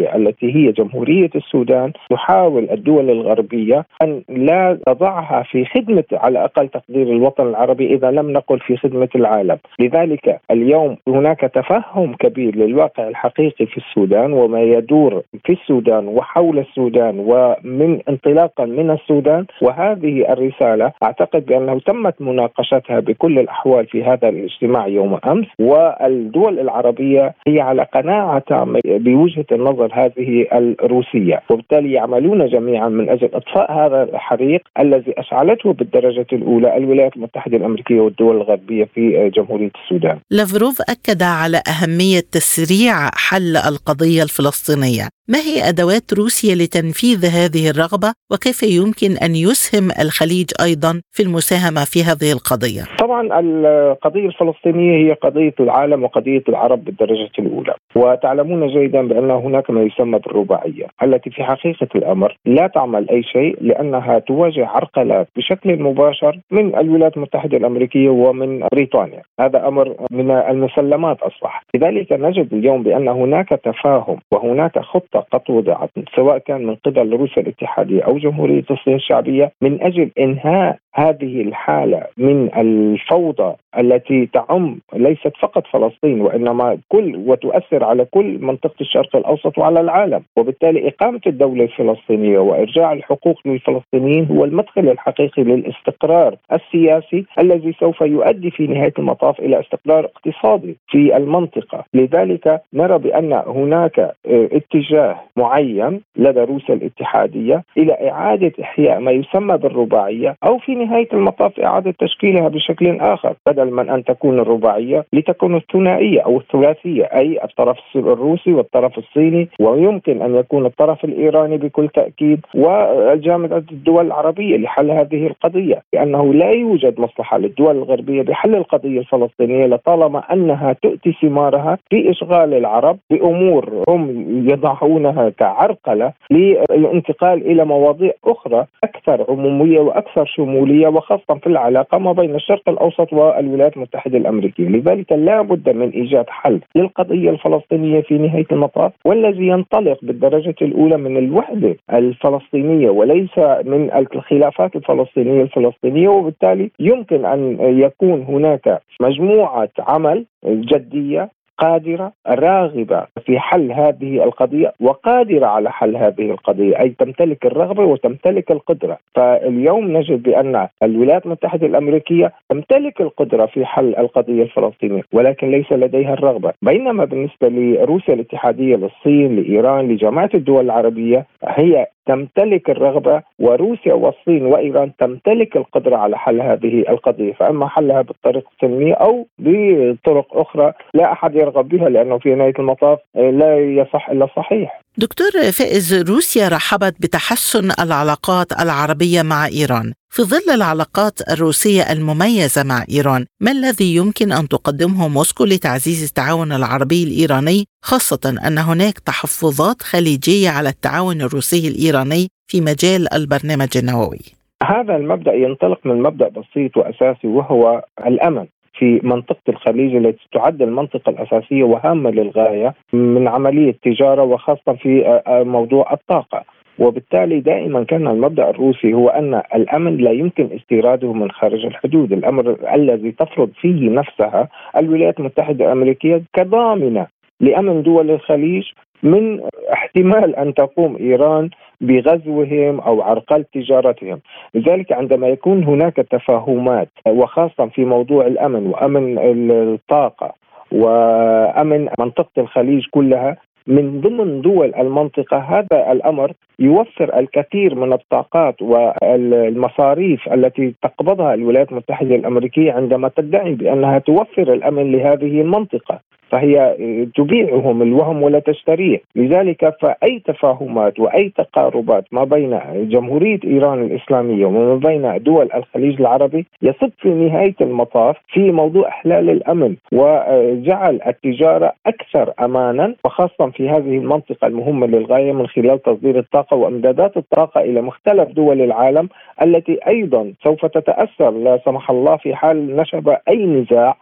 العربيه 0.02 0.16
التي 0.16 0.56
هي 0.56 0.72
جمهورية 0.72 1.30
السودان 1.36 1.92
تحاول 2.10 2.70
الدول 2.72 3.10
الغربية 3.10 3.86
أن 4.02 4.22
لا 4.30 4.78
تضعها 4.88 5.44
في 5.44 5.66
خدمة 5.66 6.04
على 6.14 6.44
أقل 6.44 6.68
تقدير 6.68 7.08
الوطن 7.08 7.48
العربي 7.48 7.94
إذا 7.94 8.12
لم 8.12 8.32
نقل 8.32 8.60
في 8.60 8.78
خدمة 8.78 9.10
العالم، 9.16 9.58
لذلك 9.80 10.40
اليوم 10.52 10.98
هناك 11.08 11.40
تفهم 11.40 12.14
كبير 12.14 12.56
للواقع 12.56 13.08
الحقيقي 13.08 13.66
في 13.66 13.78
السودان 13.78 14.34
وما 14.34 14.62
يدور 14.62 15.22
في 15.46 15.54
السودان 15.54 16.08
وحول 16.08 16.60
السودان 16.60 17.20
ومن 17.20 18.00
انطلاقا 18.10 18.66
من 18.66 18.92
السودان. 18.92 19.46
وهذه 19.62 20.34
الرسالة 20.34 20.92
أعتقد 21.04 21.46
بأنه 21.46 21.80
تمت 21.80 22.22
مناقشتها 22.22 23.00
بكل 23.00 23.40
الأحوال 23.40 23.86
في 23.86 24.04
هذا 24.04 24.30
الاجتماع 24.30 24.88
يوم 24.88 25.20
أمس. 25.26 25.48
والدول 25.60 26.60
العربية 26.60 27.34
هي 27.48 27.62
على 27.62 27.84
قناعة 27.84 28.40
تامة 28.40 28.80
بوجهة 28.86 29.46
النظر 29.92 30.12
هذه 30.18 30.48
الروسية 30.84 31.42
وبالتالي 31.50 31.92
يعملون 31.92 32.48
جميعا 32.48 32.90
من 32.90 33.10
أجل 33.10 33.30
إطفاء 33.34 33.72
هذا 33.72 34.04
الحريق 34.04 34.62
الذي 34.80 35.14
أشعلته 35.18 35.74
بالدرجة 35.74 36.26
الأولى 36.34 36.78
الولايات 36.78 37.16
المتحدة 37.16 37.58
الأمريكية 37.58 38.00
والدول 38.00 38.36
الغربية 38.36 38.86
في 38.96 39.32
جمهورية 39.36 39.72
السودان. 39.84 40.20
لافروف 40.32 40.82
أكد 40.82 41.24
على 41.24 41.62
أهمية 41.68 42.20
تسريع 42.32 43.10
حل 43.14 43.58
القضية 43.58 44.24
الفلسطينية، 44.24 45.08
ما 45.30 45.38
هي 45.38 45.70
أدوات 45.70 46.14
روسيا 46.14 46.56
لتنفيذ 46.56 47.26
هذه 47.26 47.70
الرغبة 47.70 48.14
وكيف 48.32 48.64
يمكن 48.64 49.12
أن 49.26 49.36
يسهم 49.36 49.86
الخليج 50.04 50.50
أيضا 50.62 51.02
في 51.12 51.24
المساهمة 51.24 51.84
في 51.86 52.04
هذه 52.04 52.32
القضية؟ 52.32 52.84
طبعا 53.00 53.40
القضية 53.40 54.26
الفلسطينية 54.26 54.94
هي 54.98 55.14
قضية 55.14 55.54
العالم 55.60 56.04
وقضية 56.04 56.44
العرب 56.50 56.86
بالدرجة 56.86 57.32
الأولى، 57.40 57.74
وتعلمون 57.96 58.68
جيدا 58.68 59.08
بأن 59.08 59.32
هناك 59.32 59.70
ما 59.70 59.82
يسمى 59.82 60.20
بالرباعية 60.20 60.88
التي 61.04 61.30
في 61.30 61.44
حقيقة 61.44 61.88
الأمر 61.96 62.38
لا 62.46 62.68
تعمل 62.68 63.10
أي 63.10 63.24
شيء 63.24 63.58
لأنها 63.62 64.20
تواجه 64.20 64.68
عرقله 64.68 65.26
بشكل 65.36 65.80
مباشر 65.82 66.40
من 66.52 66.76
الولايات 66.76 67.18
المتحدة 67.18 67.58
الأمريكية 67.58 68.10
ومن 68.10 68.68
بريطانيا، 68.72 69.22
هذا 69.40 69.68
أمر 69.68 69.96
من 70.12 70.32
المسلمات 70.32 71.18
أصبح، 71.22 71.64
لذلك 71.76 72.12
نجد 72.12 72.54
اليوم 72.54 72.84
بأن 72.84 73.08
هناك 73.08 73.50
تفاهم 73.50 74.20
وهناك 74.32 74.80
خطة 74.80 75.21
قد 75.32 75.42
وضعت 75.50 75.90
سواء 76.16 76.38
كان 76.38 76.66
من 76.66 76.76
قبل 76.76 77.14
روسيا 77.16 77.44
الاتحادية 77.44 78.02
أو 78.02 78.18
جمهورية 78.18 78.64
الصين 78.72 78.96
الشعبية 78.96 79.52
من 79.62 79.82
أجل 79.82 80.12
إنهاء 80.20 80.78
هذه 80.94 81.42
الحالة 81.42 82.04
من 82.18 82.50
الفوضى 82.58 83.56
التي 83.80 84.26
تعم 84.26 84.80
ليست 84.94 85.32
فقط 85.40 85.68
فلسطين 85.68 86.22
وإنما 86.22 86.78
كل 86.90 87.16
وتؤثر 87.28 87.84
على 87.84 88.06
كل 88.06 88.40
منطقة 88.42 88.76
الشرق 88.82 89.16
الأوسط 89.16 89.58
وعلى 89.58 89.80
العالم، 89.80 90.24
وبالتالي 90.38 90.88
إقامة 90.88 91.22
الدولة 91.28 91.64
الفلسطينية 91.64 92.40
وإرجاع 92.40 92.94
الحقوق 92.94 93.40
للفلسطينيين 93.46 94.26
هو 94.26 94.46
المدخل 94.46 94.90
الحقيقي 94.90 95.44
للاستقرار 95.44 96.36
السياسي 96.54 97.26
الذي 97.40 97.74
سوف 97.80 98.02
يؤدي 98.02 98.52
في 98.52 98.68
نهاية 98.68 98.94
المطاف 99.00 99.40
إلى 99.40 99.60
استقرار 99.60 100.06
اقتصادي 100.06 100.78
في 100.88 101.18
المنطقة، 101.18 101.84
لذلك 101.94 102.62
نرى 102.74 102.98
بأن 102.98 103.34
هناك 103.34 104.00
آه، 104.00 104.16
اتجاه 104.52 105.16
معين 105.38 106.02
لدى 106.16 106.40
روسيا 106.40 106.76
الاتحادية 106.76 107.64
إلى 107.78 108.10
إعادة 108.10 108.52
إحياء 108.62 109.00
ما 109.00 109.12
يسمى 109.12 109.58
بالرباعية 109.58 110.36
أو 110.44 110.58
في 110.58 110.81
نهاية 110.86 111.08
المطاف 111.14 111.60
إعادة 111.60 111.94
تشكيلها 112.00 112.48
بشكل 112.48 113.00
آخر 113.00 113.34
بدل 113.48 113.72
من 113.72 113.90
أن 113.90 114.04
تكون 114.04 114.40
الرباعية 114.40 115.06
لتكون 115.14 115.56
الثنائية 115.56 116.22
أو 116.22 116.38
الثلاثية 116.38 117.04
أي 117.04 117.40
الطرف 117.44 117.78
الروسي 117.96 118.54
والطرف 118.54 118.98
الصيني 118.98 119.50
ويمكن 119.60 120.22
أن 120.22 120.36
يكون 120.36 120.66
الطرف 120.66 121.06
الإيراني 121.06 121.58
بكل 121.58 121.88
تأكيد 121.90 122.40
والجامعة 122.56 123.58
الدول 123.72 124.06
العربية 124.06 124.58
لحل 124.58 124.92
هذه 124.92 125.28
القضية 125.28 125.82
لأنه 125.94 126.34
لا 126.34 126.52
يوجد 126.52 127.00
مصلحة 127.00 127.38
للدول 127.38 127.78
الغربية 127.78 128.22
بحل 128.22 128.56
القضية 128.56 129.00
الفلسطينية 129.00 129.66
لطالما 129.66 130.34
أنها 130.34 130.74
تؤتي 130.74 131.12
ثمارها 131.22 131.78
في 131.90 132.10
اشغال 132.10 132.54
العرب 132.54 132.98
بأمور 133.10 133.84
هم 133.90 134.26
يضعونها 134.50 135.30
كعرقلة 135.30 136.14
للانتقال 136.32 137.52
إلى 137.52 137.66
مواضيع 137.66 138.12
أخرى 138.26 138.66
أكثر 138.84 139.26
عمومية 139.30 139.80
وأكثر 139.80 140.26
شمولية. 140.26 140.71
الدولية 140.72 140.88
وخاصة 140.88 141.36
في 141.42 141.48
العلاقة 141.48 141.98
ما 141.98 142.12
بين 142.12 142.36
الشرق 142.36 142.70
الأوسط 142.70 143.14
والولايات 143.14 143.78
المتحدة 143.78 144.18
الأمريكية. 144.18 144.68
لذلك 144.70 145.12
لا 145.12 145.42
بد 145.42 145.70
من 145.70 145.90
إيجاد 145.90 146.26
حل 146.30 146.60
للقضية 146.76 147.30
الفلسطينية 147.30 148.02
في 148.02 148.18
نهاية 148.18 148.46
المطاف 148.52 148.92
والذي 149.06 149.48
ينطلق 149.48 149.98
بالدرجة 150.02 150.56
الأولى 150.62 150.98
من 150.98 151.18
الوحدة 151.18 151.76
الفلسطينية 151.94 152.90
وليس 152.90 153.38
من 153.66 153.92
الخلافات 153.94 154.76
الفلسطينية 154.76 155.42
الفلسطينية 155.42 156.08
وبالتالي 156.10 156.72
يمكن 156.80 157.26
أن 157.26 157.58
يكون 157.80 158.22
هناك 158.22 158.82
مجموعة 159.02 159.70
عمل 159.80 160.26
جدية 160.46 161.30
قادرة 161.62 162.12
راغبة 162.28 163.06
في 163.26 163.40
حل 163.40 163.72
هذه 163.72 164.24
القضية 164.24 164.74
وقادرة 164.80 165.46
على 165.46 165.72
حل 165.72 165.96
هذه 165.96 166.32
القضية 166.32 166.80
أي 166.80 166.90
تمتلك 166.90 167.46
الرغبة 167.46 167.84
وتمتلك 167.84 168.52
القدرة. 168.52 168.98
فاليوم 169.16 169.98
نجد 169.98 170.24
بأن 170.24 170.68
الولايات 170.84 171.26
المتحدة 171.26 171.68
الأمريكية 171.68 172.32
تمتلك 172.50 173.02
القدرة 173.02 173.46
في 173.46 173.66
حل 173.66 173.96
القضية 173.96 174.44
الفلسطينية 174.44 175.02
ولكن 175.14 175.52
ليس 175.52 175.72
لديها 175.72 176.14
الرغبة. 176.14 176.54
بينما 176.62 177.06
بالنسبة 177.06 177.50
لروسيا 177.50 178.14
الاتحادية 178.14 178.76
للصين 178.76 179.36
لإيران 179.36 179.88
لجماعة 179.88 180.30
الدول 180.34 180.66
العربية 180.66 181.26
هي 181.44 181.88
تمتلك 182.06 182.70
الرغبة 182.70 183.22
وروسيا 183.40 183.94
والصين 183.94 184.46
وإيران 184.46 184.92
تمتلك 184.96 185.58
القدرة 185.58 185.98
على 185.98 186.18
حل 186.18 186.42
هذه 186.42 186.80
القضية. 186.90 187.34
فإما 187.34 187.68
حلها 187.68 188.02
بالطريقة 188.02 188.50
السلمية 188.54 188.94
أو 188.94 189.28
بطرق 189.40 190.38
أخرى 190.38 190.74
لا 190.94 191.12
أحد 191.12 191.36
يرغب 191.36 191.70
بها 191.70 191.90
لأنه 191.90 192.18
في 192.18 192.36
نهاية 192.36 192.54
المطاف 192.60 193.00
لا 193.16 193.60
يصح 193.60 194.10
إلا 194.10 194.26
الصحيح 194.26 194.82
دكتور 194.98 195.32
فائز 195.32 195.94
روسيا 196.10 196.48
رحبت 196.48 196.96
بتحسن 197.02 197.72
العلاقات 197.80 198.62
العربية 198.62 199.22
مع 199.22 199.48
إيران. 199.48 199.94
في 200.10 200.22
ظل 200.22 200.54
العلاقات 200.54 201.14
الروسية 201.34 201.82
المميزة 201.82 202.64
مع 202.64 202.86
إيران 202.92 203.26
ما 203.42 203.52
الذي 203.52 203.96
يمكن 203.96 204.32
أن 204.32 204.48
تقدمه 204.48 205.08
موسكو 205.08 205.44
لتعزيز 205.46 206.04
التعاون 206.04 206.52
العربي 206.52 207.04
الإيراني 207.04 207.66
خاصة 207.84 208.36
أن 208.48 208.58
هناك 208.58 209.00
تحفظات 209.00 209.82
خليجية 209.82 210.50
على 210.50 210.70
التعاون 210.70 211.22
الروسي 211.22 211.68
الإيراني 211.68 212.28
في 212.48 212.62
مجال 212.62 213.14
البرنامج 213.14 213.78
النووي؟ 213.78 214.20
هذا 214.64 214.96
المبدأ 214.96 215.34
ينطلق 215.34 215.80
من 215.86 216.04
مبدأ 216.04 216.28
بسيط 216.28 216.78
وأساسي 216.78 217.28
وهو 217.28 217.84
الأمن. 218.08 218.46
في 218.82 219.00
منطقة 219.04 219.42
الخليج 219.50 219.96
التي 219.96 220.28
تعد 220.34 220.62
المنطقة 220.62 221.10
الأساسية 221.10 221.64
وهامة 221.64 222.10
للغاية 222.12 222.74
من 222.94 223.28
عملية 223.28 223.76
تجارة 223.84 224.24
وخاصة 224.24 224.74
في 224.74 225.22
موضوع 225.28 225.94
الطاقة. 225.94 226.44
وبالتالي 226.80 227.40
دائما 227.40 227.84
كان 227.84 228.08
المبدأ 228.08 228.50
الروسي 228.50 228.94
هو 228.94 229.10
أن 229.10 229.42
الأمن 229.56 229.98
لا 229.98 230.12
يمكن 230.12 230.50
استيراده 230.56 231.14
من 231.14 231.32
خارج 231.32 231.66
الحدود، 231.66 232.14
الأمر 232.14 232.58
الذي 232.74 233.12
تفرض 233.12 233.50
فيه 233.62 233.90
نفسها 233.90 234.48
الولايات 234.78 235.20
المتحدة 235.20 235.66
الأمريكية 235.66 236.22
كضامنة 236.34 237.08
لأمن 237.40 237.84
دول 237.84 238.12
الخليج 238.12 238.64
من 239.04 239.42
احتمال 239.74 240.36
أن 240.36 240.54
تقوم 240.54 240.96
إيران 240.96 241.50
بغزوهم 241.82 242.80
أو 242.80 243.02
عرقله 243.02 243.46
تجارتهم، 243.54 244.20
لذلك 244.56 244.92
عندما 244.92 245.28
يكون 245.28 245.64
هناك 245.64 245.96
تفاهمات 245.96 246.90
وخاصة 247.08 247.66
في 247.66 247.86
موضوع 247.86 248.28
الأمن 248.28 248.68
وأمن 248.68 249.18
الطاقة 249.52 250.34
وأمن 250.72 251.90
منطقة 252.00 252.32
الخليج 252.38 252.86
كلها 252.92 253.38
من 253.68 254.02
ضمن 254.02 254.42
دول 254.42 254.76
المنطقة 254.76 255.38
هذا 255.38 255.92
الأمر 255.92 256.32
يوفر 256.60 257.20
الكثير 257.20 257.76
من 257.76 257.94
الطاقات 257.94 258.62
والمصاريف 258.62 260.34
التي 260.34 260.74
تقبضها 260.82 261.34
الولايات 261.34 261.72
المتحدة 261.72 262.16
الأمريكية 262.16 262.72
عندما 262.72 263.12
تدعي 263.16 263.54
بأنها 263.54 264.00
توفر 264.00 264.54
الأمن 264.54 264.92
لهذه 264.92 265.42
المنطقة. 265.42 266.00
فهي 266.32 266.76
تبيعهم 267.16 267.82
الوهم 267.82 268.24
ولا 268.24 268.40
تشتريه. 268.40 269.02
لذلك 269.16 269.74
فأي 269.82 270.20
تفاهمات 270.26 271.00
وأي 271.00 271.30
تقاربات 271.38 272.06
ما 272.12 272.24
بين 272.24 272.60
جمهورية 272.90 273.40
إيران 273.44 273.84
الإسلامية 273.84 274.46
وما 274.46 274.76
بين 274.76 275.24
دول 275.24 275.50
الخليج 275.56 276.00
العربي 276.02 276.46
يصب 276.62 276.92
في 276.98 277.10
نهاية 277.10 277.56
المطاف 277.62 278.16
في 278.28 278.52
موضوع 278.52 278.88
إحلال 278.88 279.30
الأمن 279.30 279.76
وجعل 279.92 281.00
التجارة 281.08 281.74
أكثر 281.88 282.34
أمانا 282.42 282.96
وخاصة 283.06 283.50
في 283.50 283.70
هذه 283.70 283.98
المنطقة 283.98 284.48
المهمة 284.48 284.88
للغاية 284.88 285.32
من 285.32 285.48
خلال 285.48 285.82
تصدير 285.82 286.20
الطاقة 286.20 286.58
وإمدادات 286.58 287.18
الطاقة 287.18 287.62
إلى 287.62 287.82
مختلف 287.82 288.30
دول 288.30 288.62
العالم 288.62 289.10
التي 289.42 289.80
أيضا 289.88 290.34
سوف 290.44 290.66
تتأثر 290.66 291.32
لا 291.32 291.60
سمح 291.66 291.90
الله 291.90 292.18
في 292.18 292.36
حال 292.36 292.76
نشب 292.76 293.16
أي 293.30 293.46
نزاع 293.46 293.96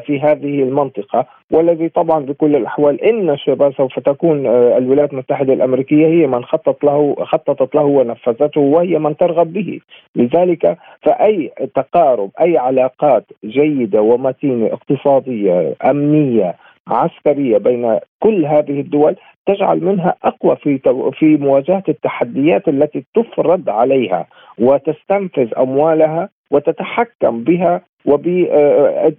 في 0.00 0.20
هذه 0.20 0.62
المنطقة. 0.62 1.26
والذي 1.50 1.88
طبعا 1.88 2.20
بكل 2.24 2.56
الأحوال 2.56 3.04
إن 3.04 3.26
نشب 3.26 3.72
سوف 3.76 3.98
تكون 3.98 4.46
آه، 4.46 4.78
الولايات 4.78 5.12
المتحدة 5.12 5.52
الأمريكية 5.52 6.06
هي 6.06 6.26
من 6.26 6.44
خطط 6.44 6.84
له 6.84 7.14
خططت 7.14 7.74
له 7.74 7.82
ونفذته 7.84 8.60
وهي 8.60 8.98
من 8.98 9.16
ترغب 9.16 9.52
به. 9.52 9.80
لذلك 10.16 10.78
فأي 11.02 11.50
تقارب 11.74 12.30
أي 12.40 12.58
علاقات 12.58 13.24
جيدة 13.44 14.02
ومتينة 14.02 14.66
اقتصادية 14.66 15.74
أمنية 15.84 16.54
عسكرية 16.88 17.58
بين 17.58 17.98
كل 18.20 18.46
هذه 18.46 18.80
الدول 18.80 19.16
تجعل 19.46 19.84
منها 19.84 20.14
أقوى 20.24 20.56
في 20.56 20.78
في 21.18 21.36
مواجهة 21.36 21.82
التحديات 21.88 22.68
التي 22.68 23.04
تفرض 23.14 23.70
عليها 23.70 24.26
وتستنفذ 24.58 25.48
أموالها 25.58 26.28
وتتحكم 26.50 27.44
بها 27.44 27.80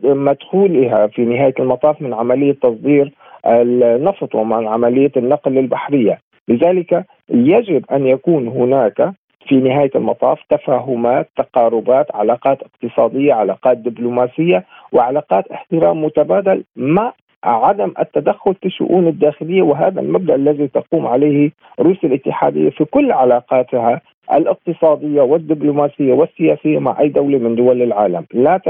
وبمدخولها 0.05 1.07
في 1.07 1.25
نهاية 1.25 1.53
المطاف 1.59 2.01
من 2.01 2.13
عملية 2.13 2.53
تصدير 2.53 3.13
النفط 3.45 4.35
ومن 4.35 4.67
عملية 4.67 5.11
النقل 5.17 5.57
البحرية، 5.57 6.19
لذلك 6.47 7.05
يجب 7.29 7.85
أن 7.91 8.07
يكون 8.07 8.47
هناك 8.47 9.11
في 9.47 9.55
نهاية 9.55 9.91
المطاف 9.95 10.39
تفاهمات، 10.49 11.29
تقاربات، 11.37 12.15
علاقات 12.15 12.57
اقتصادية، 12.61 13.33
علاقات 13.33 13.77
دبلوماسية 13.77 14.65
وعلاقات 14.91 15.47
احترام 15.47 16.03
متبادل 16.03 16.63
مع 16.75 17.13
عدم 17.51 17.93
التدخل 17.99 18.53
في 18.53 18.65
الشؤون 18.65 19.07
الداخلية 19.07 19.61
وهذا 19.61 20.01
المبدأ 20.01 20.35
الذي 20.35 20.67
تقوم 20.67 21.07
عليه 21.07 21.51
روسيا 21.79 22.09
الاتحادية 22.09 22.69
في 22.69 22.85
كل 22.85 23.11
علاقاتها 23.11 24.01
الاقتصادية 24.33 25.21
والدبلوماسية 25.21 26.13
والسياسية 26.13 26.79
مع 26.79 26.99
أي 26.99 27.09
دولة 27.09 27.37
من 27.37 27.55
دول 27.55 27.81
العالم، 27.81 28.25
لا 28.33 28.61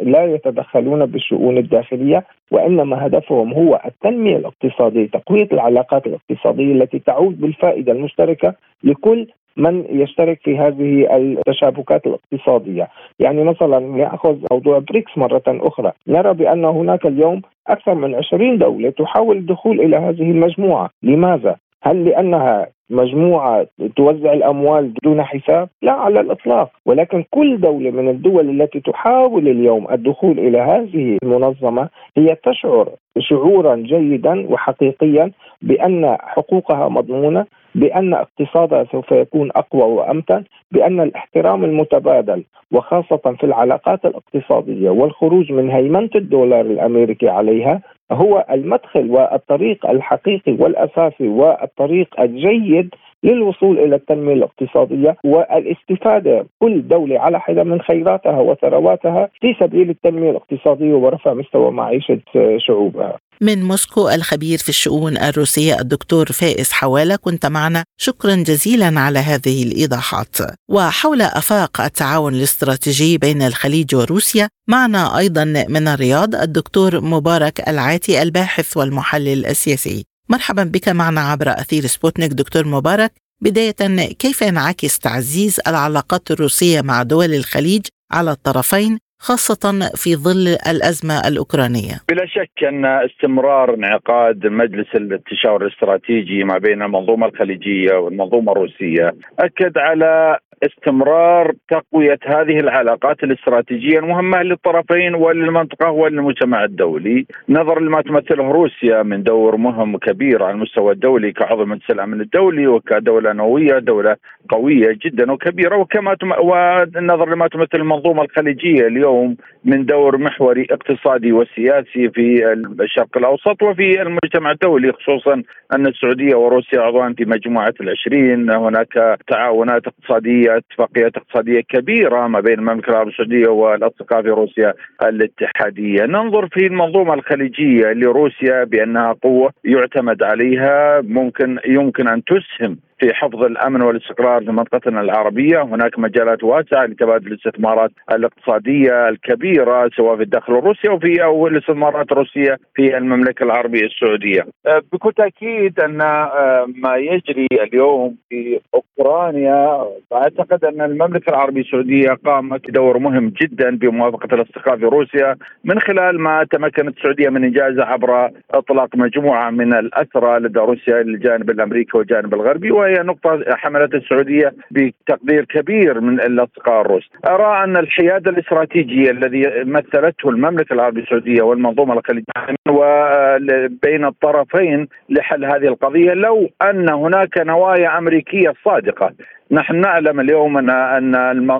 لا 0.00 0.24
يتدخلون 0.24 1.06
بالشؤون 1.06 1.58
الداخلية 1.58 2.24
وإنما 2.50 3.06
هدفهم 3.06 3.52
هو 3.52 3.80
التنمية 3.86 4.36
الاقتصادية، 4.36 5.06
تقوية 5.06 5.48
العلاقات 5.52 6.06
الاقتصادية 6.06 6.72
التي 6.72 6.98
تعود 6.98 7.40
بالفائدة 7.40 7.92
المشتركة 7.92 8.54
لكل 8.84 9.26
من 9.56 9.84
يشترك 9.90 10.40
في 10.44 10.58
هذه 10.58 11.16
التشابكات 11.16 12.06
الاقتصادية، 12.06 12.88
يعني 13.18 13.44
مثلا 13.44 13.78
ناخذ 13.78 14.36
موضوع 14.52 14.78
بريكس 14.78 15.18
مرة 15.18 15.42
أخرى، 15.48 15.92
نرى 16.08 16.34
بأن 16.34 16.64
هناك 16.64 17.06
اليوم 17.06 17.42
أكثر 17.68 17.94
من 17.94 18.14
20 18.14 18.58
دولة 18.58 18.90
تحاول 18.90 19.36
الدخول 19.36 19.80
إلى 19.80 19.96
هذه 19.96 20.30
المجموعة، 20.30 20.90
لماذا؟ 21.02 21.56
هل 21.82 22.04
لأنها 22.04 22.66
مجموعة 22.90 23.66
توزع 23.96 24.32
الأموال 24.32 24.94
دون 25.04 25.22
حساب؟ 25.22 25.68
لا 25.82 25.92
على 25.92 26.20
الإطلاق، 26.20 26.70
ولكن 26.86 27.24
كل 27.30 27.60
دولة 27.60 27.90
من 27.90 28.08
الدول 28.08 28.62
التي 28.62 28.80
تحاول 28.80 29.48
اليوم 29.48 29.86
الدخول 29.92 30.38
إلى 30.38 30.58
هذه 30.58 31.18
المنظمة 31.22 31.88
هي 32.16 32.36
تشعر 32.44 32.88
شعورا 33.18 33.76
جيدا 33.76 34.46
وحقيقيا 34.52 35.30
بأن 35.62 36.16
حقوقها 36.20 36.88
مضمونة، 36.88 37.46
بأن 37.74 38.14
اقتصادها 38.14 38.84
سوف 38.92 39.12
يكون 39.12 39.50
أقوى 39.56 39.82
وأمتن، 39.82 40.44
بأن 40.72 41.00
الاحترام 41.00 41.64
المتبادل 41.64 42.44
وخاصة 42.72 43.36
في 43.38 43.44
العلاقات 43.44 44.04
الاقتصادية 44.04 44.90
والخروج 44.90 45.52
من 45.52 45.70
هيمنة 45.70 46.10
الدولار 46.14 46.60
الأمريكي 46.60 47.28
عليها 47.28 47.80
هو 48.12 48.46
المدخل 48.50 49.10
والطريق 49.10 49.86
الحقيقي 49.86 50.52
والأساسي 50.52 51.28
والطريق 51.28 52.20
الجيد 52.20 52.94
للوصول 53.24 53.78
إلى 53.78 53.96
التنمية 53.96 54.34
الاقتصادية 54.34 55.16
والاستفادة 55.24 56.46
كل 56.58 56.88
دولة 56.88 57.20
على 57.20 57.40
حدة 57.40 57.64
من 57.64 57.80
خيراتها 57.80 58.40
وثرواتها 58.40 59.28
في 59.40 59.54
سبيل 59.60 59.90
التنمية 59.90 60.30
الاقتصادية 60.30 60.94
ورفع 60.94 61.34
مستوى 61.34 61.70
معيشة 61.70 62.20
شعوبها. 62.66 63.18
من 63.42 63.62
موسكو 63.62 64.08
الخبير 64.08 64.58
في 64.58 64.68
الشؤون 64.68 65.16
الروسية 65.16 65.80
الدكتور 65.80 66.26
فائز 66.26 66.72
حوالة 66.72 67.16
كنت 67.16 67.46
معنا 67.46 67.84
شكرا 67.96 68.34
جزيلا 68.34 69.00
على 69.00 69.18
هذه 69.18 69.62
الإيضاحات. 69.62 70.36
وحول 70.68 71.22
أفاق 71.22 71.80
التعاون 71.80 72.34
الاستراتيجي 72.34 73.18
بين 73.18 73.42
الخليج 73.42 73.94
وروسيا 73.94 74.48
معنا 74.68 75.18
أيضا 75.18 75.44
من 75.44 75.88
الرياض 75.88 76.34
الدكتور 76.34 77.00
مبارك 77.00 77.68
العاتي 77.68 78.22
الباحث 78.22 78.76
والمحلل 78.76 79.46
السياسي. 79.46 80.09
مرحبا 80.30 80.64
بك 80.64 80.88
معنا 80.88 81.20
عبر 81.20 81.48
أثير 81.48 81.82
سبوتنيك. 81.82 82.32
دكتور 82.32 82.66
مبارك 82.66 83.10
بداية 83.42 83.80
كيف 84.18 84.42
ينعكس 84.42 84.98
تعزيز 84.98 85.60
العلاقات 85.68 86.30
الروسية 86.30 86.80
مع 86.80 87.02
دول 87.02 87.34
الخليج 87.34 87.86
على 88.12 88.30
الطرفين 88.30 88.98
خاصة 89.18 89.90
في 90.02 90.16
ظل 90.16 90.46
الأزمة 90.72 91.28
الأوكرانية؟ 91.28 91.94
بلا 92.08 92.26
شك 92.26 92.64
أن 92.64 92.84
استمرار 92.84 93.74
انعقاد 93.74 94.46
مجلس 94.46 94.86
التشاور 94.94 95.66
الاستراتيجي 95.66 96.44
ما 96.44 96.58
بين 96.58 96.82
المنظومة 96.82 97.26
الخليجية 97.26 97.94
والمنظومة 97.94 98.52
الروسية 98.52 99.14
أكد 99.38 99.78
على 99.78 100.38
استمرار 100.62 101.52
تقوية 101.68 102.18
هذه 102.26 102.60
العلاقات 102.60 103.24
الاستراتيجية 103.24 103.98
المهمة 103.98 104.42
للطرفين 104.42 105.14
وللمنطقة 105.14 105.90
وللمجتمع 105.90 106.64
الدولي، 106.64 107.26
نظرا 107.48 107.80
لما 107.80 108.00
تمثله 108.00 108.50
روسيا 108.52 109.02
من 109.02 109.22
دور 109.22 109.56
مهم 109.56 109.96
كبير 109.96 110.42
على 110.42 110.54
المستوى 110.54 110.92
الدولي 110.92 111.32
كعضو 111.32 111.64
مجلس 111.64 111.90
الأمن 111.90 112.20
الدولي 112.20 112.66
وكدولة 112.66 113.32
نووية 113.32 113.78
دولة 113.78 114.16
قوية 114.48 114.98
جدا 115.04 115.32
وكبيرة. 115.32 115.76
وكما 115.76 116.14
تم... 116.14 116.32
ونظرا 116.32 117.34
لما 117.34 117.48
تمثل 117.48 117.68
المنظومة 117.74 118.22
الخليجية 118.22 118.86
اليوم 118.86 119.36
من 119.64 119.84
دور 119.84 120.18
محوري 120.18 120.66
اقتصادي 120.70 121.32
وسياسي 121.32 122.10
في 122.10 122.52
الشرق 122.80 123.16
الأوسط 123.16 123.62
وفي 123.62 124.02
المجتمع 124.02 124.50
الدولي 124.50 124.92
خصوصا 124.92 125.42
أن 125.74 125.86
السعودية 125.86 126.34
وروسيا 126.34 126.80
عضوان 126.80 127.14
في 127.14 127.24
مجموعة 127.24 127.74
العشرين. 127.80 128.50
هناك 128.50 129.18
تعاونات 129.28 129.82
اقتصادية 129.86 130.49
اتفاقيات 130.56 131.16
اقتصادية 131.16 131.60
كبيرة 131.60 132.26
ما 132.26 132.40
بين 132.40 132.58
المملكة 132.58 132.90
العربية 132.90 133.12
السعودية 133.12 133.48
والأصدقاء 133.48 134.22
في 134.22 134.28
روسيا 134.28 134.74
الاتحادية، 135.02 136.04
ننظر 136.04 136.48
في 136.48 136.66
المنظومة 136.66 137.14
الخليجية 137.14 137.86
لروسيا 137.92 138.64
بأنها 138.64 139.12
قوة 139.12 139.52
يعتمد 139.64 140.22
عليها 140.22 141.00
ممكن 141.00 141.58
يمكن 141.66 142.08
أن 142.08 142.22
تسهم 142.24 142.78
في 143.00 143.14
حفظ 143.14 143.42
الأمن 143.42 143.82
والاستقرار 143.82 144.44
في 144.44 144.52
منطقتنا 144.52 145.00
العربية، 145.00 145.62
هناك 145.62 145.98
مجالات 145.98 146.44
واسعة 146.44 146.86
لتبادل 146.86 147.26
الاستثمارات 147.26 147.90
الاقتصادية 148.12 149.08
الكبيرة 149.08 149.90
سواء 149.96 150.16
في 150.16 150.22
الداخل 150.22 150.52
الروسي 150.58 150.88
أو 150.88 150.98
في 150.98 151.24
أو 151.24 151.46
الاستثمارات 151.46 152.12
الروسية 152.12 152.58
في 152.74 152.96
المملكة 152.96 153.42
العربية 153.42 153.84
السعودية. 153.86 154.46
أه، 154.66 154.82
بكل 154.92 155.12
تأكيد 155.12 155.80
أن 155.80 156.00
أه، 156.00 156.66
ما 156.76 156.96
يجري 156.96 157.46
اليوم 157.52 158.16
في 158.28 158.60
أوكرانيا 158.74 159.86
أعتقد 160.12 160.64
أن 160.64 160.80
المملكة 160.80 161.30
العربية 161.30 161.60
السعودية 161.60 162.08
قامت 162.24 162.70
بدور 162.70 162.98
مهم 162.98 163.32
جدا 163.42 163.70
بموافقة 163.76 164.34
الاصدقاء 164.34 164.76
في 164.76 164.84
روسيا 164.84 165.36
من 165.64 165.80
خلال 165.80 166.20
ما 166.20 166.44
تمكنت 166.52 166.96
السعودية 166.96 167.28
من 167.28 167.44
انجازه 167.44 167.84
عبر 167.84 168.30
إطلاق 168.50 168.96
مجموعة 168.96 169.50
من 169.50 169.74
الأسرى 169.74 170.38
لدى 170.38 170.58
روسيا 170.58 171.02
للجانب 171.02 171.50
الأمريكي 171.50 171.98
والجانب 171.98 172.34
الغربي 172.34 172.70
وهي 172.90 173.02
نقطة 173.02 173.44
حملتها 173.56 173.98
السعودية 173.98 174.54
بتقدير 174.70 175.44
كبير 175.44 176.00
من 176.00 176.20
الأصدقاء 176.20 176.80
الروس. 176.80 177.10
أرى 177.28 177.64
أن 177.64 177.76
الحياده 177.76 178.30
الاستراتيجيه 178.30 179.10
الذي 179.10 179.42
مثلته 179.64 180.28
المملكة 180.28 180.72
العربية 180.72 181.02
السعودية 181.02 181.42
والمنظومة 181.42 181.94
الخليجية 181.94 182.24
وبين 182.68 184.04
الطرفين 184.04 184.88
لحل 185.08 185.44
هذه 185.44 185.68
القضية 185.68 186.12
لو 186.12 186.50
أن 186.62 186.88
هناك 186.92 187.38
نوايا 187.38 187.98
أمريكية 187.98 188.54
صادقة 188.64 189.12
نحن 189.52 189.80
نعلم 189.80 190.20
اليوم 190.20 190.58
ان 190.58 191.14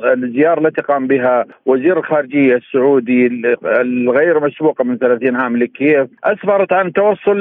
الزياره 0.04 0.60
التي 0.60 0.82
قام 0.82 1.06
بها 1.06 1.44
وزير 1.66 1.98
الخارجية 1.98 2.54
السعودي 2.56 3.26
الغير 3.64 4.40
مسبوقه 4.40 4.84
من 4.84 4.98
30 4.98 5.36
عام 5.36 5.56
لكييف 5.56 6.06
أسفرت 6.24 6.72
عن 6.72 6.92
توصل 6.92 7.36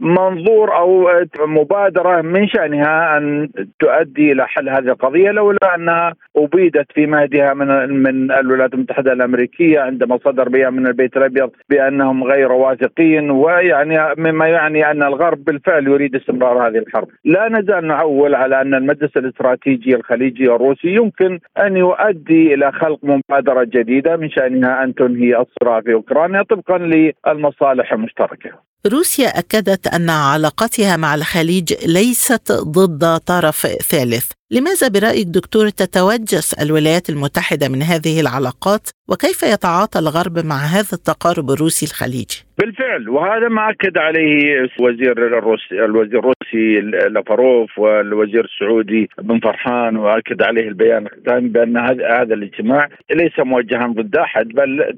لمنظور 0.00 0.76
أو 0.76 1.08
مبادرة 1.38 2.20
من 2.20 2.48
شأنها 2.48 3.18
أن 3.18 3.48
تؤدي 3.80 4.32
إلى 4.32 4.48
حل 4.48 4.68
هذه 4.68 4.88
القضية 4.88 5.30
لولا 5.30 5.74
أنها 5.74 6.14
أبيدت 6.36 6.86
في 6.94 7.06
مهدها 7.06 7.54
من 7.54 7.68
من 8.02 8.32
الولايات 8.32 8.74
المتحدة 8.74 9.12
الأمريكية 9.12 9.80
عندما 9.80 10.18
صدر 10.24 10.48
بيان 10.48 10.72
من 10.72 10.86
البيت 10.86 11.16
الأبيض 11.16 11.50
بأنهم 11.70 12.24
غير 12.24 12.52
واثقين 12.52 13.30
ويعني 13.30 14.14
مما 14.18 14.48
يعني 14.48 14.90
أن 14.90 15.02
الغرب 15.02 15.44
بالفعل 15.44 15.86
يريد 15.86 16.16
استمرار 16.16 16.68
هذه 16.68 16.78
الحرب. 16.78 17.08
لا 17.24 17.48
نزال 17.48 17.86
نعول 17.86 18.34
على 18.34 18.60
أن 18.60 18.74
المجلس 18.74 19.16
الاستراتيجي 19.16 19.73
الاستراتيجي 19.74 19.96
الخليجي 19.96 20.44
الروسي 20.44 20.88
يمكن 20.88 21.40
أن 21.58 21.76
يؤدي 21.76 22.54
إلى 22.54 22.72
خلق 22.72 22.98
مبادرة 23.02 23.64
جديدة 23.64 24.16
من 24.16 24.30
شأنها 24.30 24.84
أن 24.84 24.94
تنهي 24.94 25.36
الصراع 25.40 25.80
في 25.80 25.92
أوكرانيا 25.92 26.42
طبقا 26.42 26.78
للمصالح 26.78 27.92
المشتركة. 27.92 28.50
روسيا 28.92 29.28
أكدت 29.28 29.86
أن 29.86 30.10
علاقتها 30.10 30.96
مع 30.96 31.14
الخليج 31.14 31.74
ليست 31.86 32.52
ضد 32.52 33.18
طرف 33.26 33.66
ثالث 33.66 34.32
لماذا 34.50 34.88
برأيك 34.88 35.26
دكتور 35.26 35.68
تتوجس 35.68 36.54
الولايات 36.62 37.10
المتحدة 37.10 37.68
من 37.68 37.82
هذه 37.82 38.20
العلاقات 38.20 38.90
وكيف 39.08 39.42
يتعاطى 39.42 39.98
الغرب 39.98 40.46
مع 40.46 40.56
هذا 40.56 40.92
التقارب 40.92 41.50
الروسي 41.50 41.86
الخليجي؟ 41.86 42.38
بالفعل 42.58 43.08
وهذا 43.08 43.48
ما 43.48 43.70
أكد 43.70 43.98
عليه 43.98 44.62
وزير 44.80 45.12
الروسي 45.12 45.84
الوزير 45.84 46.18
الروسي 46.18 46.80
لافاروف 47.14 47.78
والوزير 47.78 48.44
السعودي 48.44 49.08
بن 49.18 49.40
فرحان 49.40 49.96
وأكد 49.96 50.42
عليه 50.42 50.68
البيان 50.68 51.06
الختامي 51.06 51.48
بأن 51.48 51.76
هذا 51.76 52.34
الاجتماع 52.34 52.88
ليس 53.14 53.38
موجها 53.38 53.86
ضد 53.86 54.16
أحد 54.16 54.48
بل 54.48 54.96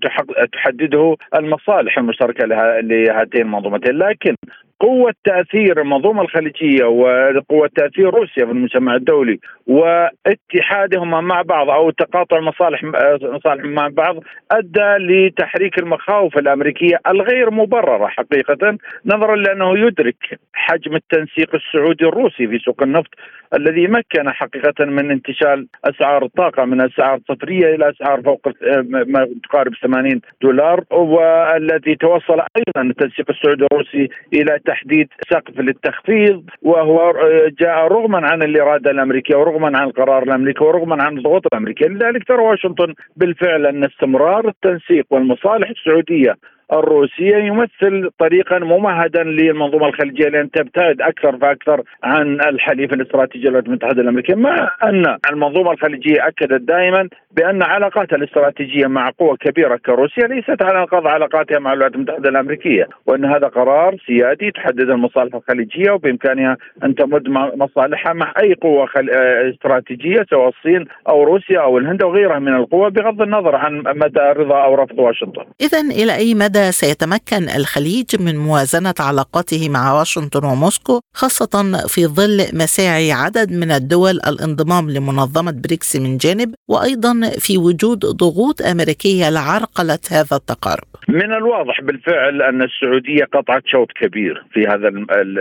تحدده 0.52 1.16
المصالح 1.38 1.98
المشتركة 1.98 2.44
لهاتين 2.80 3.42
المنظومتين. 3.42 3.98
لكن 3.98 4.34
قوة 4.80 5.14
تأثير 5.24 5.80
المنظومة 5.80 6.22
الخليجية 6.22 6.84
وقوة 6.84 7.70
تأثير 7.76 8.10
روسيا 8.14 8.44
في 8.44 8.50
المجتمع 8.50 8.94
الدولي 8.94 9.38
واتحادهما 9.66 11.20
مع 11.20 11.42
بعض 11.42 11.70
أو 11.70 11.90
تقاطع 11.90 12.40
مصالح 12.40 12.84
مصالحهم 13.22 13.70
مع 13.70 13.88
بعض 13.88 14.16
أدى 14.52 15.04
لتحريك 15.04 15.78
المخاوف 15.78 16.38
الأمريكية 16.38 17.00
الغير 17.06 17.50
مبررة 17.50 18.06
حقيقة 18.06 18.78
نظرا 19.06 19.36
لأنه 19.36 19.78
يدرك 19.78 20.38
حجم 20.52 20.94
التنسيق 20.94 21.54
السعودي 21.54 22.04
الروسي 22.04 22.48
في 22.48 22.58
سوق 22.58 22.82
النفط 22.82 23.10
الذي 23.54 23.86
مكن 23.86 24.30
حقيقة 24.30 24.84
من 24.84 25.10
انتشال 25.10 25.66
أسعار 25.84 26.24
الطاقة 26.24 26.64
من 26.64 26.80
أسعار 26.80 27.20
صفرية 27.28 27.74
إلى 27.74 27.90
أسعار 27.90 28.22
فوق 28.22 28.48
ما 28.86 29.28
تقارب 29.44 29.72
80 29.82 30.20
دولار 30.42 30.84
والتي 30.90 31.94
توصل 31.94 32.40
أيضا 32.40 32.90
التنسيق 32.90 33.30
السعودي 33.30 33.66
الروسي 33.72 34.08
إلى 34.32 34.58
تحديد 34.66 35.08
سقف 35.30 35.60
للتخفيض 35.60 36.44
وهو 36.62 37.12
جاء 37.60 37.88
رغما 37.88 38.26
عن 38.26 38.42
الإرادة 38.42 38.90
الأمريكية 38.90 39.36
ورغما 39.36 39.78
عن 39.78 39.86
القرار 39.86 40.22
الأمريكي 40.22 40.64
ورغما 40.64 41.02
عن 41.02 41.18
الضغوط 41.18 41.46
الأمريكية. 41.52 41.86
لذلك 41.86 42.24
ترى 42.28 42.42
واشنطن 42.42 42.94
بالفعل 43.16 43.66
أن 43.66 43.84
استمرار 43.84 44.48
التنسيق 44.48 45.06
والمصالح 45.10 45.70
السعودية 45.70 46.34
الروسية 46.72 47.36
يمثل 47.36 48.10
طريقا 48.18 48.58
ممهدا 48.58 49.22
للمنظومة 49.22 49.88
الخليجية 49.88 50.28
لأن 50.28 50.50
تبتعد 50.50 51.00
أكثر 51.00 51.38
فأكثر 51.38 51.82
عن 52.02 52.40
الحليف 52.40 52.92
الاستراتيجي 52.92 53.44
للولايات 53.44 53.66
المتحدة 53.66 54.02
الأمريكية. 54.02 54.34
مع 54.34 54.70
أن 54.84 55.16
المنظومة 55.32 55.70
الخليجية 55.70 56.26
أكدت 56.26 56.62
دائما 56.62 57.08
بأن 57.36 57.62
علاقاتها 57.62 58.16
الاستراتيجية 58.16 58.86
مع 58.86 59.10
قوة 59.18 59.36
كبيرة 59.36 59.76
كروسيا 59.76 60.26
ليست 60.26 60.62
على 60.62 60.80
أنقاض 60.80 61.06
علاقاتها 61.06 61.58
مع 61.58 61.72
الولايات 61.72 61.94
المتحدة 61.94 62.28
الأمريكية 62.28 62.88
وأن 63.06 63.24
هذا 63.24 63.46
قرار 63.46 63.96
سيادي 64.06 64.50
تحدده 64.50 64.90
المصالح 64.90 65.34
الخليجية 65.34 65.90
وبإمكانها 65.90 66.56
أن 66.84 66.94
تمد 66.94 67.28
مصالحها 67.56 68.12
مع 68.12 68.32
أي 68.42 68.54
قوة 68.54 68.86
خل... 68.86 69.10
استراتيجية 69.54 70.24
سواء 70.30 70.48
الصين 70.48 70.84
أو 71.08 71.24
روسيا 71.24 71.60
أو 71.60 71.78
الهند 71.78 72.02
أو 72.02 72.12
غيرها 72.12 72.38
من 72.38 72.54
القوى 72.54 72.90
بغض 72.90 73.22
النظر 73.22 73.56
عن 73.56 73.82
مدى 73.86 74.20
رضا 74.20 74.64
أو 74.64 74.74
رفض 74.74 74.98
واشنطن. 74.98 75.44
إذا 75.60 75.80
إلى 75.80 76.16
أي 76.16 76.34
مدى 76.34 76.55
مدى 76.56 76.72
سيتمكن 76.72 77.42
الخليج 77.58 78.08
من 78.20 78.36
موازنة 78.36 78.94
علاقاته 79.00 79.68
مع 79.68 79.98
واشنطن 79.98 80.44
وموسكو 80.44 81.00
خاصة 81.14 81.54
في 81.94 82.06
ظل 82.06 82.38
مساعي 82.62 83.12
عدد 83.12 83.52
من 83.52 83.70
الدول 83.70 84.16
الانضمام 84.30 84.90
لمنظمة 84.90 85.54
بريكس 85.64 85.96
من 85.96 86.16
جانب 86.16 86.54
وأيضا 86.68 87.12
في 87.44 87.58
وجود 87.58 87.98
ضغوط 87.98 88.62
أمريكية 88.62 89.30
لعرقلة 89.30 89.98
هذا 90.10 90.36
التقارب. 90.36 90.88
من 91.08 91.32
الواضح 91.32 91.80
بالفعل 91.80 92.42
أن 92.42 92.62
السعودية 92.62 93.24
قطعت 93.24 93.62
شوط 93.66 93.88
كبير 93.92 94.44
في 94.52 94.66
هذا 94.66 94.88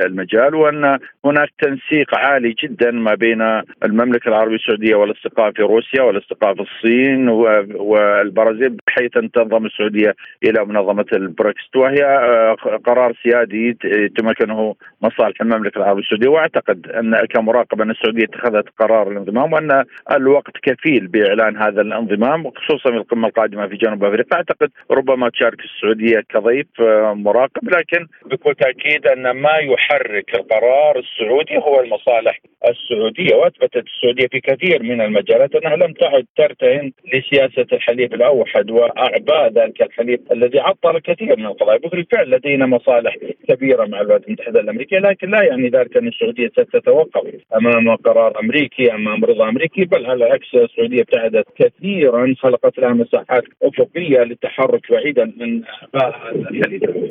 المجال 0.05 0.55
وأن 0.55 0.99
هناك 1.25 1.49
تنسيق 1.61 2.15
عالي 2.15 2.55
جدا 2.63 2.91
ما 2.91 3.15
بين 3.15 3.41
المملكة 3.83 4.27
العربية 4.27 4.55
السعودية 4.55 4.95
والاصدقاء 4.95 5.51
في 5.51 5.61
روسيا 5.61 6.01
والاصدقاء 6.01 6.53
في 6.55 6.61
الصين 6.61 7.29
والبرازيل 7.75 8.77
بحيث 8.87 9.17
أن 9.17 9.31
تنضم 9.31 9.65
السعودية 9.65 10.15
إلى 10.43 10.65
منظمة 10.65 11.04
البريكست 11.13 11.75
وهي 11.75 12.03
آه، 12.03 12.53
قرار 12.85 13.13
سيادي 13.23 13.77
يتمكنه 13.83 14.75
مصالح 15.01 15.41
المملكة 15.41 15.77
العربية 15.77 16.01
السعودية. 16.01 16.27
وأعتقد 16.27 16.87
أن 16.87 17.25
كمراقب 17.25 17.81
أن 17.81 17.91
السعودية 17.91 18.23
اتخذت 18.23 18.65
قرار 18.79 19.11
الانضمام 19.11 19.53
وأن 19.53 19.85
الوقت 20.11 20.57
كفيل 20.63 21.07
بإعلان 21.07 21.57
هذا 21.57 21.81
الانضمام 21.81 22.51
خصوصا 22.51 22.91
في 22.91 22.97
القمة 22.97 23.27
القادمة 23.27 23.67
في 23.67 23.75
جنوب 23.75 24.03
أفريقيا. 24.03 24.37
اعتقد 24.37 24.69
ربما 24.91 25.29
تشارك 25.29 25.59
السعودية 25.59 26.23
كضيف 26.29 26.67
آه، 26.79 27.13
مراقب 27.13 27.69
لكن 27.69 28.07
بكل 28.25 28.55
تأكيد 28.55 29.07
أن 29.07 29.31
ما 29.31 29.57
يحرك 29.57 30.35
القرار 30.35 30.99
السعودي 30.99 31.57
هو 31.57 31.81
المصالح 31.81 32.39
السعودية. 32.69 33.35
وأثبتت 33.35 33.83
السعودية 33.87 34.27
في 34.27 34.39
كثير 34.39 34.83
من 34.83 35.01
المجالات 35.01 35.55
أنها 35.55 35.75
لم 35.75 35.93
تعد 35.93 36.25
ترتهن 36.37 36.91
لسياسة 37.13 37.67
الحليف 37.73 38.13
الأوحد 38.13 38.71
وأعباء 38.71 39.51
ذلك 39.51 39.81
الحليف 39.81 40.19
الذي 40.31 40.59
عطل 40.59 40.94
كثير 40.99 41.37
من 41.37 41.45
القضايا. 41.45 41.77
بالفعل 41.77 42.31
لدينا 42.31 42.65
مصالح 42.65 43.15
كبيرة 43.49 43.85
مع 43.85 44.01
الولايات 44.01 44.27
المتحدة 44.27 44.59
الأمريكية 44.59 44.99
لكن 44.99 45.29
لا 45.29 45.43
يعني 45.43 45.69
ذلك 45.69 45.97
أن 45.97 46.07
السعودية 46.07 46.47
ستتوقف 46.47 47.21
أمام 47.55 47.95
قرار 47.95 48.39
أمريكي 48.39 48.93
أمام 48.93 49.25
رضا 49.25 49.49
أمريكي 49.49 49.85
بل 49.85 50.05
على 50.05 50.25
العكس 50.25 50.55
السعودية 50.55 51.01
ابتعدت 51.01 51.45
كثيرا 51.59 52.35
خلقت 52.39 52.79
لها 52.79 52.93
مساحات 52.93 53.43
افقيه 53.63 54.19
للتحرك 54.19 54.91
بعيدا 54.91 55.33
من 55.37 55.61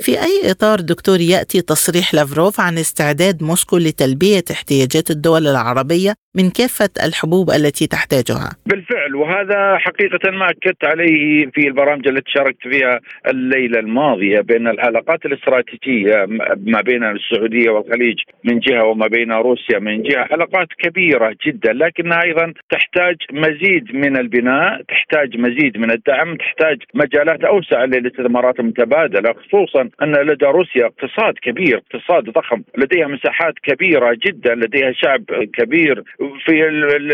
في 0.00 0.12
أي 0.12 0.50
إطار 0.50 0.80
دكتور 0.80 1.20
يأتي 1.20 1.60
تصريح 1.60 2.14
لافروف 2.14 2.60
عن 2.60 2.78
استعداد 2.78 3.42
موسكو 3.42 3.76
لتلبية 3.76 4.44
احتياجات 4.50 5.10
الدول 5.10 5.46
العربية 5.46 6.14
من 6.36 6.50
كافة 6.50 6.90
الحبوب 7.06 7.50
التي 7.50 7.86
تحتاجها؟ 7.86 8.50
بالفعل 8.66 9.14
وهذا 9.14 9.78
حقيقة 9.78 10.30
ما 10.30 10.50
أكدت 10.50 10.84
عليه 10.84 11.46
في 11.54 11.68
البرامج 11.68 12.08
التي 12.08 12.30
شاركت 12.36 12.62
فيها 12.62 13.00
الليلة. 13.28 13.73
الماضية 13.78 14.40
بان 14.40 14.68
العلاقات 14.68 15.26
الاستراتيجية 15.26 16.26
ما 16.66 16.80
بين 16.80 17.04
السعودية 17.04 17.70
والخليج 17.70 18.18
من 18.44 18.58
جهة 18.58 18.84
وما 18.84 19.06
بين 19.06 19.32
روسيا 19.32 19.78
من 19.78 20.02
جهة 20.02 20.28
علاقات 20.30 20.68
كبيرة 20.78 21.36
جدا. 21.46 21.72
لكنها 21.72 22.22
أيضا 22.24 22.52
تحتاج 22.70 23.16
مزيد 23.32 23.94
من 23.94 24.16
البناء، 24.16 24.82
تحتاج 24.88 25.38
مزيد 25.38 25.78
من 25.78 25.90
الدعم، 25.90 26.36
تحتاج 26.36 26.78
مجالات 26.94 27.44
أوسع 27.44 27.84
للاستثمارات 27.84 28.60
المتبادلة 28.60 29.32
خصوصا 29.32 29.88
أن 30.02 30.12
لدى 30.12 30.46
روسيا 30.46 30.86
اقتصاد 30.86 31.34
كبير، 31.42 31.76
اقتصاد 31.76 32.24
ضخم، 32.24 32.62
لديها 32.78 33.06
مساحات 33.06 33.54
كبيرة 33.62 34.16
جدا، 34.26 34.54
لديها 34.54 34.92
شعب 34.92 35.24
كبير. 35.52 36.02
في 36.44 36.68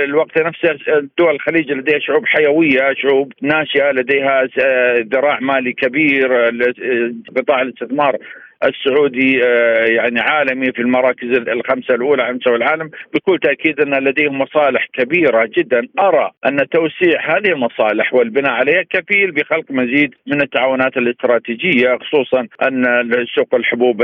الوقت 0.05 0.43
نفسه 0.43 0.79
دول 1.19 1.35
الخليج 1.35 1.73
لديها 1.73 1.99
شعوب 1.99 2.27
حيوية، 2.27 2.95
شعوب 2.95 3.33
ناشئة، 3.43 3.91
لديها 3.91 4.49
ذراع 5.15 5.39
مالي 5.41 5.73
كبير، 5.73 6.50
قطاع 7.37 7.61
الاستثمار 7.61 8.19
السعودي 8.65 9.45
آه، 9.45 9.85
يعني 9.85 10.21
عالمي 10.21 10.73
في 10.73 10.83
المراكز 10.83 11.29
الخمسة 11.49 11.95
الأولى 11.95 12.23
على 12.23 12.35
مستوى 12.35 12.57
العالم 12.57 12.91
بكل 13.15 13.39
تأكيد 13.39 13.81
أن 13.81 14.05
لديهم 14.05 14.39
مصالح 14.39 14.87
كبيرة 14.93 15.51
جدا. 15.59 15.89
أرى 16.01 16.31
أن 16.47 16.69
توسيع 16.69 17.37
هذه 17.37 17.49
المصالح 17.53 18.15
والبناء 18.15 18.53
عليها 18.53 18.83
كفيل 18.83 19.33
بخلق 19.33 19.65
مزيد 19.71 20.15
من 20.27 20.43
التعاونات 20.43 20.97
الاستراتيجية 20.97 21.99
خصوصا 21.99 22.47
أن 22.63 22.85
سوق 23.35 23.55
الحبوب 23.55 24.03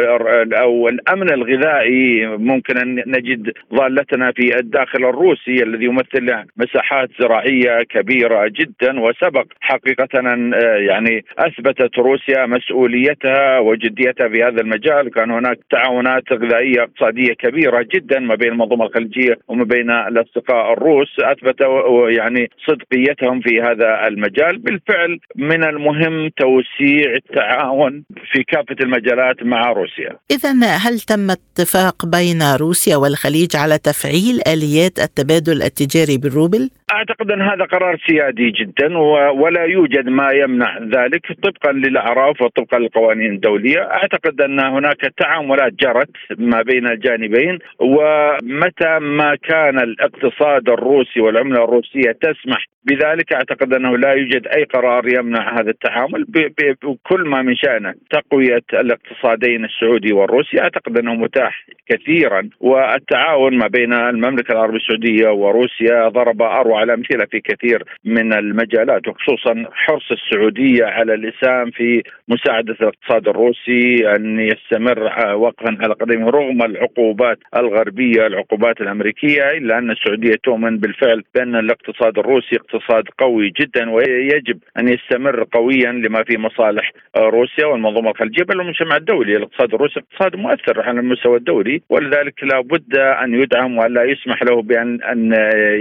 أو 0.53 0.89
الأمن 0.89 1.33
الغذائي 1.33 2.27
ممكن 2.27 2.79
أن 2.79 3.03
نجد 3.07 3.53
ضالتنا 3.75 4.33
في 4.33 4.59
الداخل 4.59 5.05
الروسي 5.05 5.63
الذي 5.63 5.85
يمثل 5.85 6.45
مساحات 6.57 7.11
زراعية 7.21 7.83
كبيرة 7.83 8.49
جدا. 8.49 9.01
وسبق 9.01 9.47
حقيقه 9.61 10.09
آه، 10.17 10.77
يعني 10.77 11.25
أثبتت 11.39 11.99
روسيا 11.99 12.47
مسؤوليتها 12.47 13.59
وجديتها 13.59 14.29
في 14.29 14.46
هذا 14.47 14.61
المجال 14.61 15.07
وكان 15.07 15.31
هناك 15.31 15.59
تعاونات 15.71 16.33
غذائية 16.33 16.83
اقتصادية 16.83 17.33
كبيرة 17.33 17.87
جدا 17.95 18.19
ما 18.21 18.35
بين 18.35 18.53
المنظومة 18.53 18.87
الخليجية 18.87 19.39
وما 19.49 19.65
بين 19.65 19.91
الأصدقاء 19.91 20.73
الروس 20.73 21.09
اثبتوا 21.21 22.11
يعني 22.11 22.51
صدقيتهم 22.67 23.41
في 23.41 23.61
هذا 23.61 24.09
المجال 24.09 24.59
بالفعل 24.59 25.19
من 25.37 25.65
المهم 25.65 26.29
توسيع 26.29 27.15
التعاون 27.15 28.05
في 28.33 28.43
كافة 28.43 28.77
المجالات 28.81 29.43
مع 29.43 29.73
روسيا. 29.73 30.11
اذا 30.31 30.53
هل 30.77 31.01
تم 31.01 31.31
اتفاق 31.31 32.07
بين 32.07 32.43
روسيا 32.61 32.97
والخليج 32.97 33.57
على 33.57 33.79
تفعيل 33.79 34.41
آليات 34.47 34.99
التبادل 34.99 35.63
التجاري 35.63 36.19
بالروبل؟ 36.19 36.71
أعتقد 36.93 37.31
أن 37.31 37.43
هذا 37.43 37.65
قرار 37.65 37.99
سيادي 38.07 38.51
جدا 38.51 38.99
ولا 39.31 39.65
يوجد 39.65 40.09
ما 40.09 40.33
يمنع 40.33 40.79
ذلك 40.79 41.33
طبقا 41.43 41.73
للأعراف 41.73 42.43
وطبقا 42.43 42.79
للقوانين 42.79 43.33
الدولية، 43.33 43.83
أعتقد 43.83 44.41
أن 44.41 44.61
هناك 44.61 45.01
تعاملات 45.17 45.73
جرت 45.73 46.11
ما 46.39 46.63
بين 46.63 46.87
الجانبين 46.87 47.59
ومتى 47.81 48.99
ما 48.99 49.35
كان 49.35 49.79
الاقتصاد 49.79 50.69
الروسي 50.69 51.21
والعملة 51.21 51.65
الروسية 51.65 52.13
تسمح 52.23 52.65
بذلك 52.87 53.33
أعتقد 53.33 53.75
أنه 53.75 53.99
لا 53.99 54.13
يوجد 54.13 54.47
أي 54.47 54.65
قرار 54.65 55.09
يمنع 55.09 55.61
هذا 55.61 55.71
التعامل 55.71 56.25
بكل 56.25 57.29
ما 57.29 57.43
من 57.43 57.57
شأنه 57.57 57.95
تقوية 58.11 58.63
الاقتصادين 58.73 59.65
السعودي 59.65 60.13
والروسي 60.13 60.61
أعتقد 60.61 60.99
أنه 60.99 61.15
متاح 61.15 61.67
كثيرا 61.89 62.49
والتعاون 62.61 63.59
ما 63.59 63.67
بين 63.67 63.93
المملكة 63.93 64.53
العربية 64.53 64.77
السعودية 64.77 65.29
وروسيا 65.29 66.09
ضرب 66.09 66.43
أروع 66.43 66.83
الأمثلة 66.83 67.25
في 67.31 67.41
كثير 67.41 67.85
من 68.05 68.33
المجالات 68.33 69.09
وخصوصا 69.09 69.65
حرص 69.73 70.13
السعودية 70.13 70.85
على 70.85 71.15
الاسهام 71.15 71.71
في 71.71 72.03
مساعدة 72.29 72.77
الاقتصاد 72.81 73.29
الروسي 73.29 74.09
أن 74.17 74.41
يستمر 74.41 75.03
وقفا 75.35 75.77
على 75.81 75.95
قدمه 75.95 76.31
رغم 76.31 76.63
العقوبات 76.63 77.39
الغربية 77.57 78.27
العقوبات 78.27 78.81
الأمريكية 78.81 79.51
إلا 79.51 79.79
أن 79.79 79.91
السعودية 79.91 80.35
تؤمن 80.45 80.79
بالفعل 80.79 81.23
بأن 81.35 81.57
الاقتصاد 81.57 82.19
الروسي 82.19 82.57
اقتصاد 82.77 83.05
قوي 83.19 83.53
جدا 83.61 83.91
ويجب 83.91 84.59
أن 84.79 84.89
يستمر 84.89 85.45
قويا 85.53 85.93
لما 85.93 86.25
في 86.25 86.39
مصالح 86.39 86.93
روسيا 87.17 87.67
والمنظومة 87.67 88.11
الخليجيه 88.11 88.45
بل 88.45 88.61
المجتمع 88.61 88.97
الدولي، 88.97 89.37
الاقتصاد 89.37 89.75
الروسي 89.75 90.01
اقتصاد 90.01 90.37
مؤثر 90.37 90.81
على 90.81 91.01
المستوى 91.01 91.37
الدولي 91.37 91.83
ولذلك 91.91 92.45
لا 92.45 92.61
بد 92.61 92.97
أن 92.97 93.35
يدعم 93.35 93.79
ولا 93.79 94.05
يسمح 94.05 94.43
له 94.43 94.63
بان 94.63 95.03
أن 95.03 95.33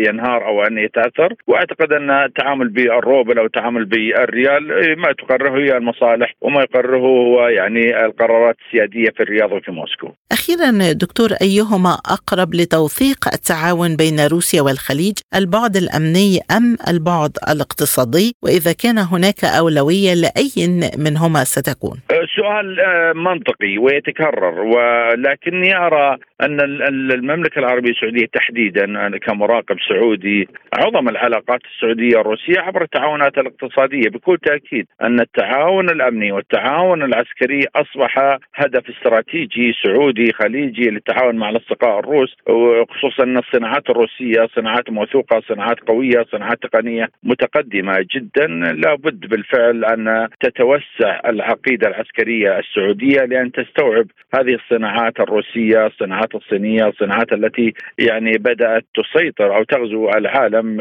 ينهار 0.08 0.48
أو 0.48 0.64
أن 0.64 0.78
يتأثر، 0.78 1.34
وأعتقد 1.48 1.92
أن 1.94 2.10
التعامل 2.12 2.70
بالروبل 2.70 3.40
أو 3.40 3.46
التعامل 3.46 3.86
بالريال 3.86 4.64
ما 4.98 5.14
تقرره 5.18 5.60
هي 5.60 5.78
المصالح 5.78 6.34
وما 6.42 6.62
يقرره 6.62 6.98
هو 6.98 7.48
يعني 7.48 8.06
القرارات 8.06 8.56
السيادية 8.66 9.10
في 9.18 9.24
الرياض 9.24 9.52
وفي 9.52 9.72
موسكو. 9.72 10.12
أخيرا 10.32 10.92
دكتور 10.92 11.30
أيهما 11.42 11.98
أقرب 12.16 12.56
لتوثيق 12.56 13.28
التعاون 13.34 13.96
بين 13.96 14.20
روسيا 14.32 14.62
والخليج، 14.62 15.14
البعد 15.36 15.76
الأمني 15.76 16.40
أم 16.58 16.78
البعد 16.88 17.32
الاقتصادي 17.52 18.36
وإذا 18.44 18.74
كان 18.84 18.98
هناك 18.98 19.44
أولوية 19.44 20.14
لأي 20.14 20.52
منهما 20.98 21.44
ستكون؟ 21.44 21.98
سؤال 22.36 22.80
آه، 22.80 23.14
منطقي 23.14 23.78
ويتكرر 23.78 24.62
ولكني 24.62 25.78
أرى 25.78 26.18
أن 26.42 26.60
المملكة 27.12 27.60
العربية 27.60 27.92
السعودية 27.92 28.26
تحديدا 28.34 29.18
كمراقب 29.18 29.78
سعودي 29.90 30.48
عظم 30.74 31.10
العلاقات 31.10 31.60
السعودية 31.76 32.22
الروسية 32.22 32.60
عبر 32.60 32.82
التعاونات 32.82 33.38
الاقتصادية 33.38 34.10
بكل 34.10 34.38
تأكيد 34.38 34.88
أن 35.02 35.20
التعاون 35.20 35.90
الأمني 35.90 36.32
والتعاون 36.32 37.04
العسكري 37.04 37.62
أصبح 37.76 38.40
هدف 38.56 38.90
استراتيجي 38.90 39.74
سعودي 39.84 40.34
خليجي 40.34 40.90
للتعاون 40.90 41.36
مع 41.36 41.50
الأصدقاء 41.50 42.00
الروس 42.00 42.36
وخصوصا 42.50 43.24
ان 43.24 43.38
الصناعات 43.38 43.90
الروسية 43.90 44.48
صناعات 44.56 44.90
موثوقة 44.90 45.42
صناعات 45.50 45.80
قوية 45.80 46.26
صناعات 46.32 46.60
تقنيه 46.76 47.10
متقدمة 47.24 48.06
جدا 48.16 48.48
لابد 48.84 49.20
بالفعل 49.28 49.86
أن 49.86 50.28
تتوسع 50.40 51.22
العقيدة 51.26 51.88
العسكرية 51.88 52.60
السعودية 52.60 53.22
لأن 53.26 53.52
تستوعب 53.52 54.08
هذه 54.36 54.56
الصناعات 54.56 55.20
الروسية 55.20 55.88
الصناعات 55.88 56.06
الصناعات 56.06 56.36
الصينية 56.36 56.88
الصناعات 56.88 57.34
التي 57.34 57.74
يعني 57.98 58.38
بدأت 58.38 58.86
تسيطر 58.96 59.58
أو 59.58 59.64
تغزو 59.64 60.10
العالم 60.10 60.78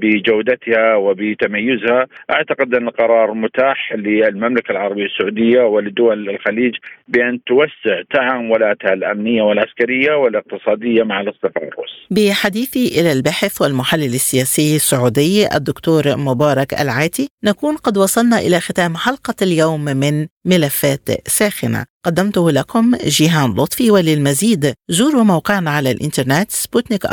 بجودتها 0.00 0.94
وبتميزها 0.96 2.06
أعتقد 2.30 2.74
أن 2.74 2.88
القرار 2.88 3.34
متاح 3.34 3.92
للمملكة 3.92 4.72
العربية 4.72 5.04
السعودية 5.04 5.62
ولدول 5.62 6.28
الخليج 6.30 6.74
بأن 7.08 7.40
توسع 7.44 8.02
تعاملاتها 8.14 8.92
الأمنية 8.92 9.42
والعسكرية 9.42 10.14
والاقتصادية 10.14 11.02
مع 11.02 11.20
الاصدقاء 11.20 11.64
الروس. 11.68 12.06
بحديثي 12.10 13.00
إلى 13.00 13.12
الباحث 13.12 13.62
والمحلل 13.62 14.14
السياسي 14.14 14.76
السعودي 14.76 15.35
الدكتور 15.44 16.16
مبارك 16.16 16.74
العاتي 16.74 17.28
نكون 17.44 17.76
قد 17.76 17.98
وصلنا 17.98 18.38
إلى 18.38 18.60
ختام 18.60 18.96
حلقة 18.96 19.34
اليوم 19.42 19.84
من 19.84 20.26
ملفات 20.44 21.08
ساخنة. 21.28 21.84
قدمته 22.04 22.50
لكم 22.50 22.96
جيهان 22.96 23.50
لطفي 23.50 23.90
وللمزيد 23.90 24.74
زوروا 24.88 25.24
موقعنا 25.24 25.70
على 25.70 25.90
الإنترنت 25.90 26.50
سبوتنيك 26.50 27.06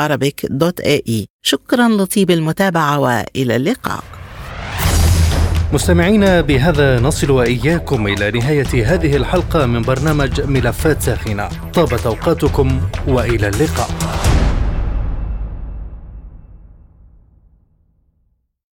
دوت 0.49 0.79
إي. 0.79 1.27
شكرا 1.45 1.87
لطيب 1.89 2.31
المتابعة 2.31 2.99
وإلى 2.99 3.55
اللقاء. 3.55 4.03
مستمعينا 5.73 6.41
بهذا 6.41 6.99
نصل 6.99 7.31
وإياكم 7.31 8.07
إلى 8.07 8.31
نهاية 8.31 8.93
هذه 8.93 9.15
الحلقة 9.15 9.65
من 9.65 9.81
برنامج 9.81 10.41
ملفات 10.41 11.01
ساخنة. 11.01 11.49
طابت 11.73 12.05
أوقاتكم 12.05 12.81
وإلى 13.07 13.47
اللقاء. 13.47 13.89